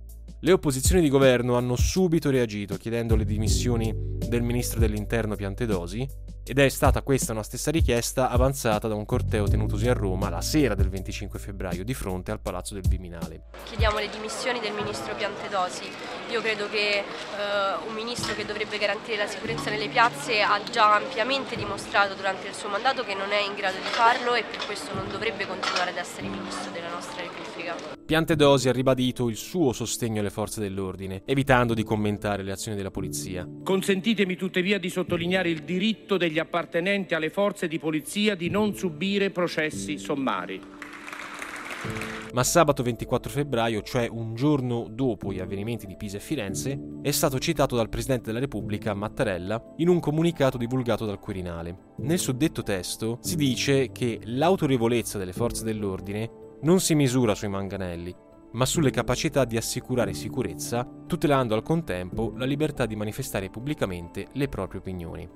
Le 0.43 0.53
opposizioni 0.53 1.03
di 1.03 1.11
governo 1.11 1.59
hanno 1.59 1.77
subito 1.77 2.31
reagito 2.31 2.77
chiedendo 2.77 3.15
le 3.15 3.27
dimissioni 3.27 3.93
del 3.95 4.41
ministro 4.41 4.81
dell'interno 4.81 5.37
Piantedosi 5.37 6.09
ed 6.45 6.59
è 6.59 6.69
stata 6.69 7.03
questa 7.03 7.33
una 7.33 7.43
stessa 7.43 7.71
richiesta 7.71 8.31
avanzata 8.31 8.89
da 8.89 8.95
un 8.95 9.05
corteo 9.05 9.47
tenutosi 9.47 9.89
a 9.89 9.93
Roma 9.93 10.29
la 10.29 10.41
sera 10.41 10.75
del 10.75 10.89
25 10.89 11.39
febbraio 11.39 11.85
di 11.85 11.95
fronte 11.95 12.31
al 12.31 12.41
Palazzo 12.41 12.75
del 12.75 12.87
Viminale. 12.89 13.45
Chiediamo 13.65 13.99
le 13.99 14.09
dimissioni 14.09 14.61
del 14.61 14.73
ministro 14.73 15.15
Piantedosi. 15.15 15.85
Io 16.31 16.41
credo 16.41 16.69
che 16.69 17.03
uh, 17.03 17.89
un 17.89 17.95
ministro 17.95 18.35
che 18.35 18.45
dovrebbe 18.45 18.79
garantire 18.79 19.17
la 19.17 19.27
sicurezza 19.27 19.71
nelle 19.71 19.89
piazze 19.89 20.41
ha 20.43 20.61
già 20.71 20.95
ampiamente 20.95 21.57
dimostrato 21.57 22.15
durante 22.15 22.49
il 22.49 22.55
suo 22.55 22.69
mandato 22.69 23.05
che 23.05 23.15
non 23.15 23.31
è 23.33 23.41
in 23.41 23.55
grado 23.55 23.77
di 23.77 23.89
farlo 23.89 24.35
e 24.35 24.45
per 24.45 24.65
questo 24.67 24.95
non 24.95 25.09
dovrebbe 25.11 25.47
continuare 25.47 25.91
ad 25.91 25.97
essere 25.97 26.29
ministro 26.29 26.71
della 26.71 26.89
nostra 26.89 27.23
Repubblica. 27.23 27.99
Piantedosi 28.11 28.69
ha 28.69 28.73
ribadito 28.73 29.29
il 29.29 29.37
suo 29.37 29.73
sostegno 29.73 30.19
alle 30.21 30.31
forze 30.31 30.61
dell'ordine, 30.61 31.23
evitando 31.25 31.75
di 31.75 31.85
commentare 31.85 32.43
le 32.43 32.51
azioni 32.51 32.77
della 32.77 32.91
polizia. 32.91 33.47
Consentitemi 33.63 34.35
tuttavia 34.35 34.79
di 34.81 34.91
sottolineare 34.91 35.49
il 35.49 35.63
diritto 35.63 36.17
degli 36.31 36.39
appartenenti 36.39 37.15
alle 37.15 37.29
forze 37.29 37.67
di 37.67 37.81
polizia 37.81 38.37
di 38.37 38.49
non 38.49 38.75
subire 38.77 39.31
processi 39.31 39.99
sommari. 39.99 40.63
Ma 42.33 42.45
sabato 42.45 42.85
24 42.85 43.29
febbraio, 43.29 43.83
cioè 43.83 44.07
un 44.09 44.37
giorno 44.37 44.87
dopo 44.89 45.33
gli 45.33 45.41
avvenimenti 45.41 45.87
di 45.87 45.97
Pisa 45.97 46.19
e 46.19 46.21
Firenze, 46.21 46.79
è 47.03 47.11
stato 47.11 47.41
citato 47.41 47.75
dal 47.75 47.89
Presidente 47.89 48.27
della 48.27 48.39
Repubblica, 48.39 48.95
Mattarella, 48.95 49.75
in 49.79 49.89
un 49.89 49.99
comunicato 49.99 50.57
divulgato 50.57 51.05
dal 51.05 51.19
Quirinale. 51.19 51.95
Nel 51.99 52.21
suddetto 52.21 52.63
testo 52.63 53.19
si 53.21 53.35
dice 53.35 53.91
che 53.91 54.21
l'autorevolezza 54.23 55.19
delle 55.19 55.33
forze 55.33 55.65
dell'ordine 55.65 56.31
non 56.63 56.79
si 56.79 56.95
misura 56.95 57.35
sui 57.35 57.49
manganelli, 57.49 58.15
ma 58.53 58.65
sulle 58.65 58.91
capacità 58.91 59.45
di 59.45 59.57
assicurare 59.57 60.13
sicurezza, 60.13 60.89
tutelando 61.07 61.55
al 61.55 61.63
contempo 61.63 62.33
la 62.37 62.45
libertà 62.45 62.87
di 62.87 62.97
manifestare 62.97 63.51
pubblicamente 63.51 64.29
le 64.33 64.49
proprie 64.49 64.81
opinioni. 64.81 65.29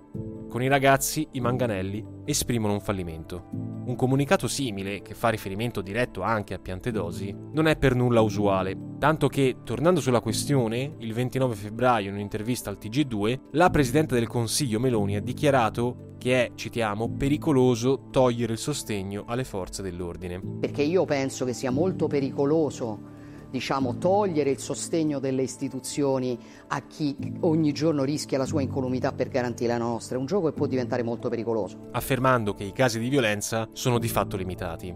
Con 0.55 0.63
i 0.63 0.69
ragazzi, 0.69 1.27
i 1.33 1.41
manganelli 1.41 2.07
esprimono 2.25 2.75
un 2.75 2.81
fallimento. 2.81 3.49
Un 3.87 3.97
comunicato 3.97 4.47
simile, 4.47 5.03
che 5.03 5.13
fa 5.13 5.31
riferimento 5.31 5.81
diretto 5.81 6.23
anche 6.23 6.55
a 6.55 6.61
Piantedosi, 6.61 7.35
non 7.51 7.67
è 7.67 7.77
per 7.77 7.97
nulla 7.97 8.21
usuale, 8.21 8.79
tanto 9.01 9.27
che, 9.27 9.57
tornando 9.65 10.01
sulla 10.01 10.21
questione, 10.21 10.95
il 10.99 11.13
29 11.13 11.57
febbraio 11.57 12.09
in 12.09 12.15
un'intervista 12.15 12.71
al 12.71 12.79
TG2, 12.81 13.41
la 13.51 13.69
Presidente 13.71 14.15
del 14.15 14.29
Consiglio 14.29 14.79
Meloni 14.79 15.17
ha 15.17 15.21
dichiarato 15.21 16.15
che 16.19 16.47
è, 16.47 16.53
citiamo, 16.55 17.17
pericoloso 17.17 18.07
togliere 18.13 18.53
il 18.53 18.59
sostegno 18.59 19.25
alle 19.27 19.43
forze 19.43 19.83
dell'ordine. 19.83 20.41
Perché 20.61 20.83
io 20.83 21.05
penso 21.05 21.45
che 21.45 21.53
sia 21.53 21.73
molto 21.73 22.07
pericoloso 22.07 23.14
diciamo, 23.55 23.99
togliere 23.99 24.51
il 24.51 24.59
sostegno 24.59 25.21
delle 25.21 25.43
istituzioni 25.43 26.37
a 26.67 26.83
chi 26.89 27.17
ogni 27.43 27.71
giorno 27.71 28.03
rischia 28.03 28.37
la 28.37 28.47
sua 28.47 28.63
incolumità 28.63 29.13
per 29.13 29.29
garantire 29.29 29.69
la 29.69 29.79
nostra. 29.79 30.17
È 30.17 30.19
un 30.19 30.27
gioco 30.27 30.49
che 30.49 30.55
può 30.55 30.67
diventare 30.67 31.05
molto 31.05 31.29
pericoloso. 31.29 31.89
Affermando 31.93 32.53
che 32.53 32.65
i 32.65 32.73
casi 32.73 32.99
di 32.99 33.09
violenza 33.09 33.69
sono 33.73 34.01
di 34.01 34.09
fatto 34.09 34.37
limitati. 34.37 34.93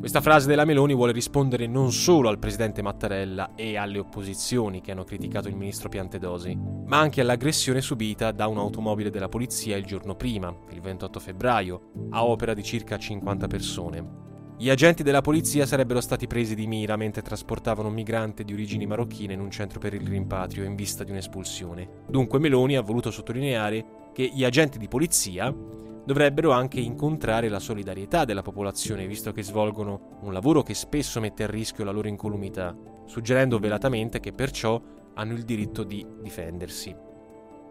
Questa 0.00 0.20
frase 0.20 0.48
della 0.48 0.64
Meloni 0.64 0.96
vuole 0.96 1.12
rispondere 1.12 1.68
non 1.68 1.92
solo 1.92 2.28
al 2.28 2.40
presidente 2.40 2.82
Mattarella 2.82 3.54
e 3.54 3.76
alle 3.76 4.00
opposizioni 4.00 4.80
che 4.80 4.90
hanno 4.90 5.04
criticato 5.04 5.46
il 5.46 5.54
ministro 5.54 5.88
Piantedosi, 5.88 6.58
ma 6.86 6.98
anche 6.98 7.20
all'aggressione 7.20 7.80
subita 7.80 8.32
da 8.32 8.48
un'automobile 8.48 9.10
della 9.10 9.28
polizia 9.28 9.76
il 9.76 9.84
giorno 9.84 10.16
prima, 10.16 10.52
il 10.70 10.80
28 10.80 11.20
febbraio, 11.20 11.92
a 12.10 12.24
opera 12.24 12.52
di 12.52 12.64
circa 12.64 12.98
50 12.98 13.46
persone. 13.46 14.31
Gli 14.62 14.70
agenti 14.70 15.02
della 15.02 15.22
polizia 15.22 15.66
sarebbero 15.66 16.00
stati 16.00 16.28
presi 16.28 16.54
di 16.54 16.68
mira 16.68 16.94
mentre 16.94 17.20
trasportavano 17.20 17.88
un 17.88 17.94
migrante 17.94 18.44
di 18.44 18.52
origini 18.52 18.86
marocchine 18.86 19.32
in 19.32 19.40
un 19.40 19.50
centro 19.50 19.80
per 19.80 19.92
il 19.92 20.06
rimpatrio 20.06 20.62
in 20.62 20.76
vista 20.76 21.02
di 21.02 21.10
un'espulsione. 21.10 22.04
Dunque 22.06 22.38
Meloni 22.38 22.76
ha 22.76 22.80
voluto 22.80 23.10
sottolineare 23.10 23.84
che 24.12 24.30
gli 24.32 24.44
agenti 24.44 24.78
di 24.78 24.86
polizia 24.86 25.52
dovrebbero 25.52 26.52
anche 26.52 26.78
incontrare 26.78 27.48
la 27.48 27.58
solidarietà 27.58 28.24
della 28.24 28.42
popolazione, 28.42 29.08
visto 29.08 29.32
che 29.32 29.42
svolgono 29.42 30.18
un 30.20 30.32
lavoro 30.32 30.62
che 30.62 30.74
spesso 30.74 31.18
mette 31.18 31.42
a 31.42 31.48
rischio 31.48 31.82
la 31.82 31.90
loro 31.90 32.06
incolumità, 32.06 32.72
suggerendo 33.06 33.58
velatamente 33.58 34.20
che 34.20 34.32
perciò 34.32 34.80
hanno 35.14 35.32
il 35.32 35.42
diritto 35.42 35.82
di 35.82 36.06
difendersi. 36.22 36.94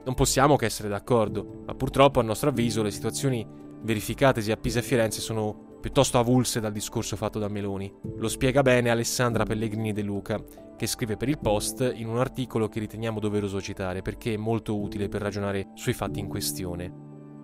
Non 0.04 0.13
possiamo 0.13 0.58
che 0.58 0.65
essere 0.65 0.89
d'accordo, 0.89 1.63
ma 1.67 1.73
purtroppo 1.73 2.19
a 2.19 2.23
nostro 2.23 2.49
avviso 2.49 2.84
le 2.84 2.91
situazioni 2.91 3.47
verificatesi 3.82 4.51
a 4.51 4.58
Pisa 4.58 4.80
e 4.80 4.84
Firenze 4.84 5.21
sono 5.21 5.69
piuttosto 5.82 6.20
avulse 6.20 6.62
dal 6.62 6.72
discorso 6.72 7.17
fatto 7.17 7.39
da 7.39 7.50
Meloni. 7.50 7.91
Lo 8.17 8.30
spiega 8.30 8.62
bene 8.62 8.89
Alessandra 8.89 9.44
Pellegrini 9.44 9.91
De 9.91 10.04
Luca, 10.04 10.41
che 10.78 10.88
scrive 10.88 11.17
per 11.17 11.28
il 11.28 11.39
Post 11.39 11.91
in 11.96 12.08
un 12.08 12.20
articolo 12.20 12.70
che 12.70 12.80
riteniamo 12.80 13.20
doveroso 13.20 13.60
citare 13.60 14.02
perché 14.02 14.36
è 14.36 14.38
molto 14.38 14.80
utile 14.80 15.10
per 15.10 15.22
ragionare 15.22 15.72
sui 15.74 15.94
fatti 15.94 16.20
in 16.20 16.28
questione. 16.28 16.94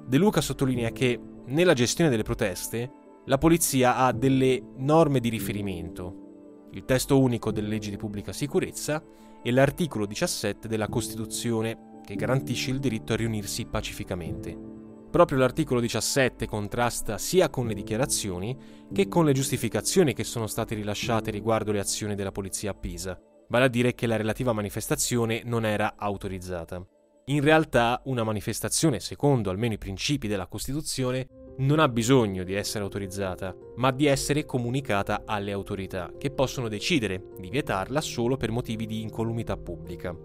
De 0.08 0.18
Luca 0.18 0.40
sottolinea 0.40 0.92
che 0.92 1.20
nella 1.48 1.74
gestione 1.74 2.10
delle 2.10 2.24
proteste 2.24 2.92
la 3.26 3.38
polizia 3.38 3.98
ha 3.98 4.14
delle 4.14 4.64
norme 4.78 5.20
di 5.20 5.28
riferimento, 5.28 6.68
il 6.72 6.86
testo 6.86 7.20
unico 7.20 7.52
delle 7.52 7.68
leggi 7.68 7.90
di 7.90 7.98
pubblica 7.98 8.32
sicurezza 8.32 9.04
e 9.42 9.52
l'articolo 9.52 10.06
17 10.06 10.68
della 10.68 10.88
Costituzione 10.88 12.00
che 12.06 12.16
garantisce 12.16 12.72
il 12.72 12.80
diritto 12.80 13.14
a 13.14 13.18
riunirsi 13.18 13.66
pacificamente. 13.66 14.78
Proprio 15.10 15.38
l'articolo 15.38 15.80
17 15.80 16.46
contrasta 16.46 17.18
sia 17.18 17.50
con 17.50 17.66
le 17.66 17.74
dichiarazioni 17.74 18.58
che 18.94 19.08
con 19.08 19.24
le 19.26 19.32
giustificazioni 19.32 20.14
che 20.14 20.24
sono 20.24 20.48
state 20.48 20.76
rilasciate 20.76 21.32
riguardo 21.32 21.72
le 21.72 21.80
azioni 21.80 22.14
della 22.14 22.32
polizia 22.32 22.72
a 22.72 22.74
Pisa, 22.74 23.20
vale 23.48 23.66
a 23.66 23.70
dire 23.70 23.96
che 23.96 24.06
la 24.06 24.18
relativa 24.18 24.52
manifestazione 24.52 25.42
non 25.46 25.66
era 25.66 25.96
autorizzata. 25.98 26.86
In 27.30 27.42
realtà 27.42 28.02
una 28.06 28.24
manifestazione, 28.24 29.00
secondo 29.00 29.50
almeno 29.50 29.74
i 29.74 29.78
principi 29.78 30.28
della 30.28 30.48
Costituzione, 30.48 31.28
non 31.60 31.80
ha 31.80 31.90
bisogno 31.90 32.44
di 32.44 32.54
essere 32.54 32.84
autorizzata, 32.84 33.56
ma 33.78 33.92
di 33.92 34.06
essere 34.06 34.46
comunicata 34.46 35.24
alle 35.26 35.52
autorità, 35.52 36.12
che 36.18 36.32
possono 36.32 36.68
decidere 36.68 37.32
di 37.40 37.50
vietarla 37.50 38.00
solo 38.02 38.38
per 38.38 38.52
motivi 38.52 38.86
di 38.86 39.02
incolumità 39.02 39.58
pubblica. 39.58 40.16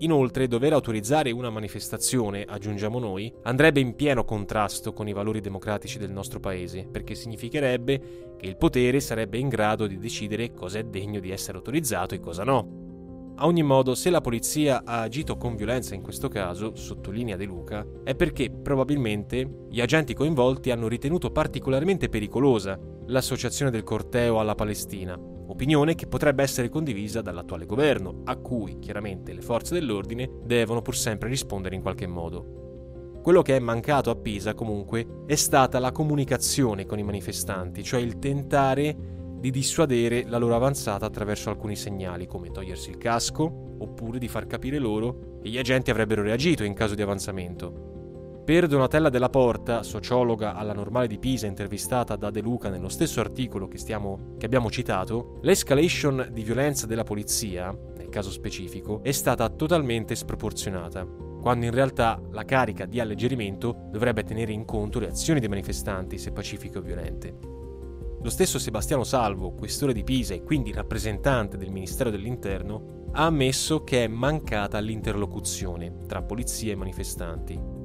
Inoltre, 0.00 0.46
dover 0.46 0.74
autorizzare 0.74 1.32
una 1.32 1.50
manifestazione, 1.50 2.44
aggiungiamo 2.46 3.00
noi, 3.00 3.32
andrebbe 3.42 3.80
in 3.80 3.96
pieno 3.96 4.24
contrasto 4.24 4.92
con 4.92 5.08
i 5.08 5.12
valori 5.12 5.40
democratici 5.40 5.98
del 5.98 6.12
nostro 6.12 6.38
paese, 6.38 6.86
perché 6.88 7.16
significherebbe 7.16 8.36
che 8.36 8.46
il 8.46 8.56
potere 8.56 9.00
sarebbe 9.00 9.38
in 9.38 9.48
grado 9.48 9.88
di 9.88 9.98
decidere 9.98 10.54
cosa 10.54 10.78
è 10.78 10.84
degno 10.84 11.18
di 11.18 11.30
essere 11.30 11.58
autorizzato 11.58 12.14
e 12.14 12.20
cosa 12.20 12.44
no. 12.44 12.86
A 13.40 13.46
ogni 13.46 13.62
modo, 13.62 13.96
se 13.96 14.10
la 14.10 14.20
polizia 14.20 14.82
ha 14.84 15.00
agito 15.00 15.36
con 15.36 15.56
violenza 15.56 15.96
in 15.96 16.02
questo 16.02 16.28
caso, 16.28 16.76
sottolinea 16.76 17.36
De 17.36 17.44
Luca, 17.44 17.84
è 18.04 18.14
perché 18.14 18.50
probabilmente 18.50 19.66
gli 19.68 19.80
agenti 19.80 20.14
coinvolti 20.14 20.70
hanno 20.70 20.86
ritenuto 20.86 21.30
particolarmente 21.30 22.08
pericolosa 22.08 22.78
l'associazione 23.06 23.70
del 23.70 23.84
corteo 23.84 24.38
alla 24.38 24.54
Palestina, 24.54 25.18
opinione 25.48 25.94
che 25.94 26.06
potrebbe 26.06 26.42
essere 26.42 26.68
condivisa 26.68 27.20
dall'attuale 27.20 27.66
governo, 27.66 28.22
a 28.24 28.36
cui 28.36 28.78
chiaramente 28.78 29.32
le 29.32 29.42
forze 29.42 29.74
dell'ordine 29.74 30.30
devono 30.44 30.82
pur 30.82 30.96
sempre 30.96 31.28
rispondere 31.28 31.74
in 31.74 31.82
qualche 31.82 32.06
modo. 32.06 33.20
Quello 33.22 33.42
che 33.42 33.56
è 33.56 33.60
mancato 33.60 34.10
a 34.10 34.16
Pisa 34.16 34.54
comunque 34.54 35.24
è 35.26 35.34
stata 35.34 35.78
la 35.78 35.92
comunicazione 35.92 36.86
con 36.86 36.98
i 36.98 37.02
manifestanti, 37.02 37.82
cioè 37.82 38.00
il 38.00 38.18
tentare 38.18 38.96
di 39.38 39.50
dissuadere 39.50 40.24
la 40.26 40.38
loro 40.38 40.56
avanzata 40.56 41.06
attraverso 41.06 41.50
alcuni 41.50 41.76
segnali, 41.76 42.26
come 42.26 42.50
togliersi 42.50 42.90
il 42.90 42.98
casco, 42.98 43.76
oppure 43.78 44.18
di 44.18 44.28
far 44.28 44.46
capire 44.46 44.78
loro 44.78 45.38
che 45.42 45.48
gli 45.48 45.58
agenti 45.58 45.90
avrebbero 45.90 46.22
reagito 46.22 46.64
in 46.64 46.74
caso 46.74 46.94
di 46.94 47.02
avanzamento. 47.02 47.97
Per 48.48 48.66
Donatella 48.66 49.10
della 49.10 49.28
Porta, 49.28 49.82
sociologa 49.82 50.54
alla 50.54 50.72
Normale 50.72 51.06
di 51.06 51.18
Pisa 51.18 51.46
intervistata 51.46 52.16
da 52.16 52.30
De 52.30 52.40
Luca 52.40 52.70
nello 52.70 52.88
stesso 52.88 53.20
articolo 53.20 53.68
che, 53.68 53.76
stiamo, 53.76 54.36
che 54.38 54.46
abbiamo 54.46 54.70
citato, 54.70 55.38
l'escalation 55.42 56.30
di 56.32 56.42
violenza 56.44 56.86
della 56.86 57.04
polizia, 57.04 57.76
nel 57.98 58.08
caso 58.08 58.30
specifico, 58.30 59.02
è 59.02 59.12
stata 59.12 59.50
totalmente 59.50 60.14
sproporzionata, 60.14 61.06
quando 61.42 61.66
in 61.66 61.72
realtà 61.72 62.18
la 62.30 62.46
carica 62.46 62.86
di 62.86 63.00
alleggerimento 63.00 63.88
dovrebbe 63.90 64.24
tenere 64.24 64.52
in 64.52 64.64
conto 64.64 64.98
le 64.98 65.08
azioni 65.08 65.40
dei 65.40 65.50
manifestanti, 65.50 66.16
se 66.16 66.32
pacifiche 66.32 66.78
o 66.78 66.80
violente. 66.80 67.36
Lo 68.22 68.30
stesso 68.30 68.58
Sebastiano 68.58 69.04
Salvo, 69.04 69.52
questore 69.52 69.92
di 69.92 70.04
Pisa 70.04 70.32
e 70.32 70.42
quindi 70.42 70.72
rappresentante 70.72 71.58
del 71.58 71.70
Ministero 71.70 72.08
dell'Interno, 72.08 73.10
ha 73.12 73.26
ammesso 73.26 73.84
che 73.84 74.04
è 74.04 74.08
mancata 74.08 74.78
l'interlocuzione 74.78 75.98
tra 76.06 76.22
polizia 76.22 76.72
e 76.72 76.76
manifestanti. 76.76 77.77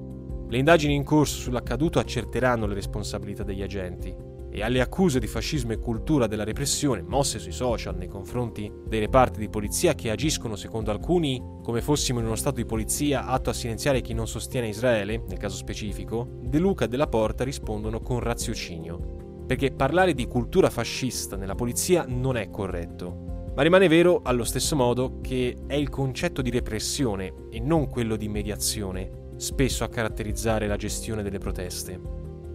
Le 0.54 0.60
indagini 0.60 0.94
in 0.94 1.04
corso 1.04 1.39
sull'accaduto 1.39 1.98
accerteranno 1.98 2.68
le 2.68 2.76
responsabilità 2.76 3.42
degli 3.42 3.63
agenti 3.63 4.16
e 4.52 4.62
alle 4.62 4.82
accuse 4.82 5.20
di 5.20 5.26
fascismo 5.26 5.72
e 5.72 5.80
cultura 5.80 6.28
della 6.28 6.44
repressione 6.44 7.02
mosse 7.02 7.39
sui 7.39 7.52
social 7.52 7.96
nei 7.96 8.08
confronti 8.08 8.72
dei 8.86 9.00
reparti 9.00 9.39
di 9.39 9.50
polizia 9.50 9.96
che 9.96 10.12
agiscono 10.12 10.56
secondo 10.56 10.92
alcuni 10.92 11.42
come 11.63 11.82
fossimo 11.82 12.20
in 12.20 12.28
uno 12.28 12.36
stato 12.36 12.58
di 12.58 12.68
polizia 12.68 13.26
atto 13.26 13.50
a 13.50 13.54
silenziare 13.54 14.02
chi 14.02 14.13
non 14.13 14.28
sostiene 14.28 14.68
Israele, 14.68 15.24
nel 15.28 15.39
caso 15.39 15.56
specifico, 15.56 16.28
De 16.44 16.60
Luca 16.60 16.86
e 16.86 16.88
Della 16.88 17.08
Porta 17.08 17.44
rispondono 17.44 18.00
con 18.02 18.20
raziocinio 18.20 19.46
perché 19.48 19.72
parlare 19.72 20.13
di 20.13 20.28
cultura 20.28 20.70
fascista 20.70 21.36
nella 21.36 21.56
polizia 21.56 22.06
non 22.08 22.38
è 22.38 22.52
corretto. 22.52 23.50
Ma 23.56 23.63
rimane 23.63 23.88
vero 23.88 24.22
allo 24.24 24.44
stesso 24.44 24.76
modo 24.76 25.20
che 25.20 25.56
è 25.66 25.74
il 25.74 25.89
concetto 25.89 26.44
di 26.44 26.52
repressione 26.52 27.34
e 27.50 27.60
non 27.60 27.89
quello 27.89 28.16
di 28.16 28.28
mediazione 28.28 29.22
spesso 29.44 29.84
a 29.84 29.90
caratterizzare 29.90 30.68
la 30.68 30.78
gestione 30.78 31.22
delle 31.22 31.38
proteste. 31.38 32.00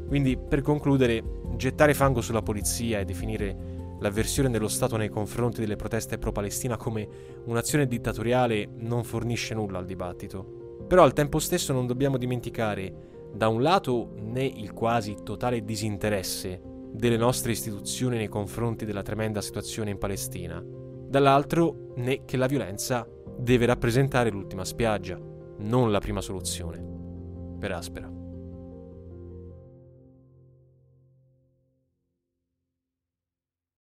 Quindi, 0.09 0.39
per 0.39 0.63
concludere, 0.63 1.23
gettare 1.57 1.93
fango 1.93 2.23
sulla 2.23 2.41
polizia 2.41 2.99
e 2.99 3.05
definire 3.05 3.77
l'avversione 4.01 4.49
dello 4.49 4.69
Stato 4.69 4.97
nei 4.97 5.11
confronti 5.11 5.61
delle 5.61 5.77
proteste 5.77 6.17
pro-Palestina 6.17 6.79
come 6.79 7.07
un'azione 7.45 7.87
dittatoriale 7.87 8.69
non 8.79 9.05
fornisce 9.05 9.55
nulla 9.55 9.79
al 9.79 9.85
dibattito. 9.85 10.79
Però 10.89 11.03
al 11.03 11.13
tempo 11.13 11.39
stesso 11.39 11.75
non 11.75 11.87
dobbiamo 11.87 12.17
dimenticare, 12.17 13.07
da 13.35 13.49
un 13.49 13.61
lato, 13.61 14.15
né 14.21 14.45
il 14.45 14.73
quasi 14.73 15.17
totale 15.23 15.63
disinteresse 15.63 16.63
delle 16.91 17.19
nostre 17.19 17.53
istituzioni 17.53 18.17
nei 18.17 18.29
confronti 18.29 18.87
della 18.87 19.03
tremenda 19.03 19.43
situazione 19.43 19.91
in 19.91 19.99
Palestina, 19.99 20.65
dall'altro 20.65 21.93
né 21.97 22.25
che 22.25 22.39
la 22.39 22.47
violenza 22.47 23.07
deve 23.37 23.67
rappresentare 23.67 24.31
l'ultima 24.31 24.65
spiaggia, 24.65 25.28
non 25.59 25.91
la 25.91 25.99
prima 26.01 26.21
soluzione. 26.21 26.85
Per 27.59 27.73
Aspera. 27.73 28.18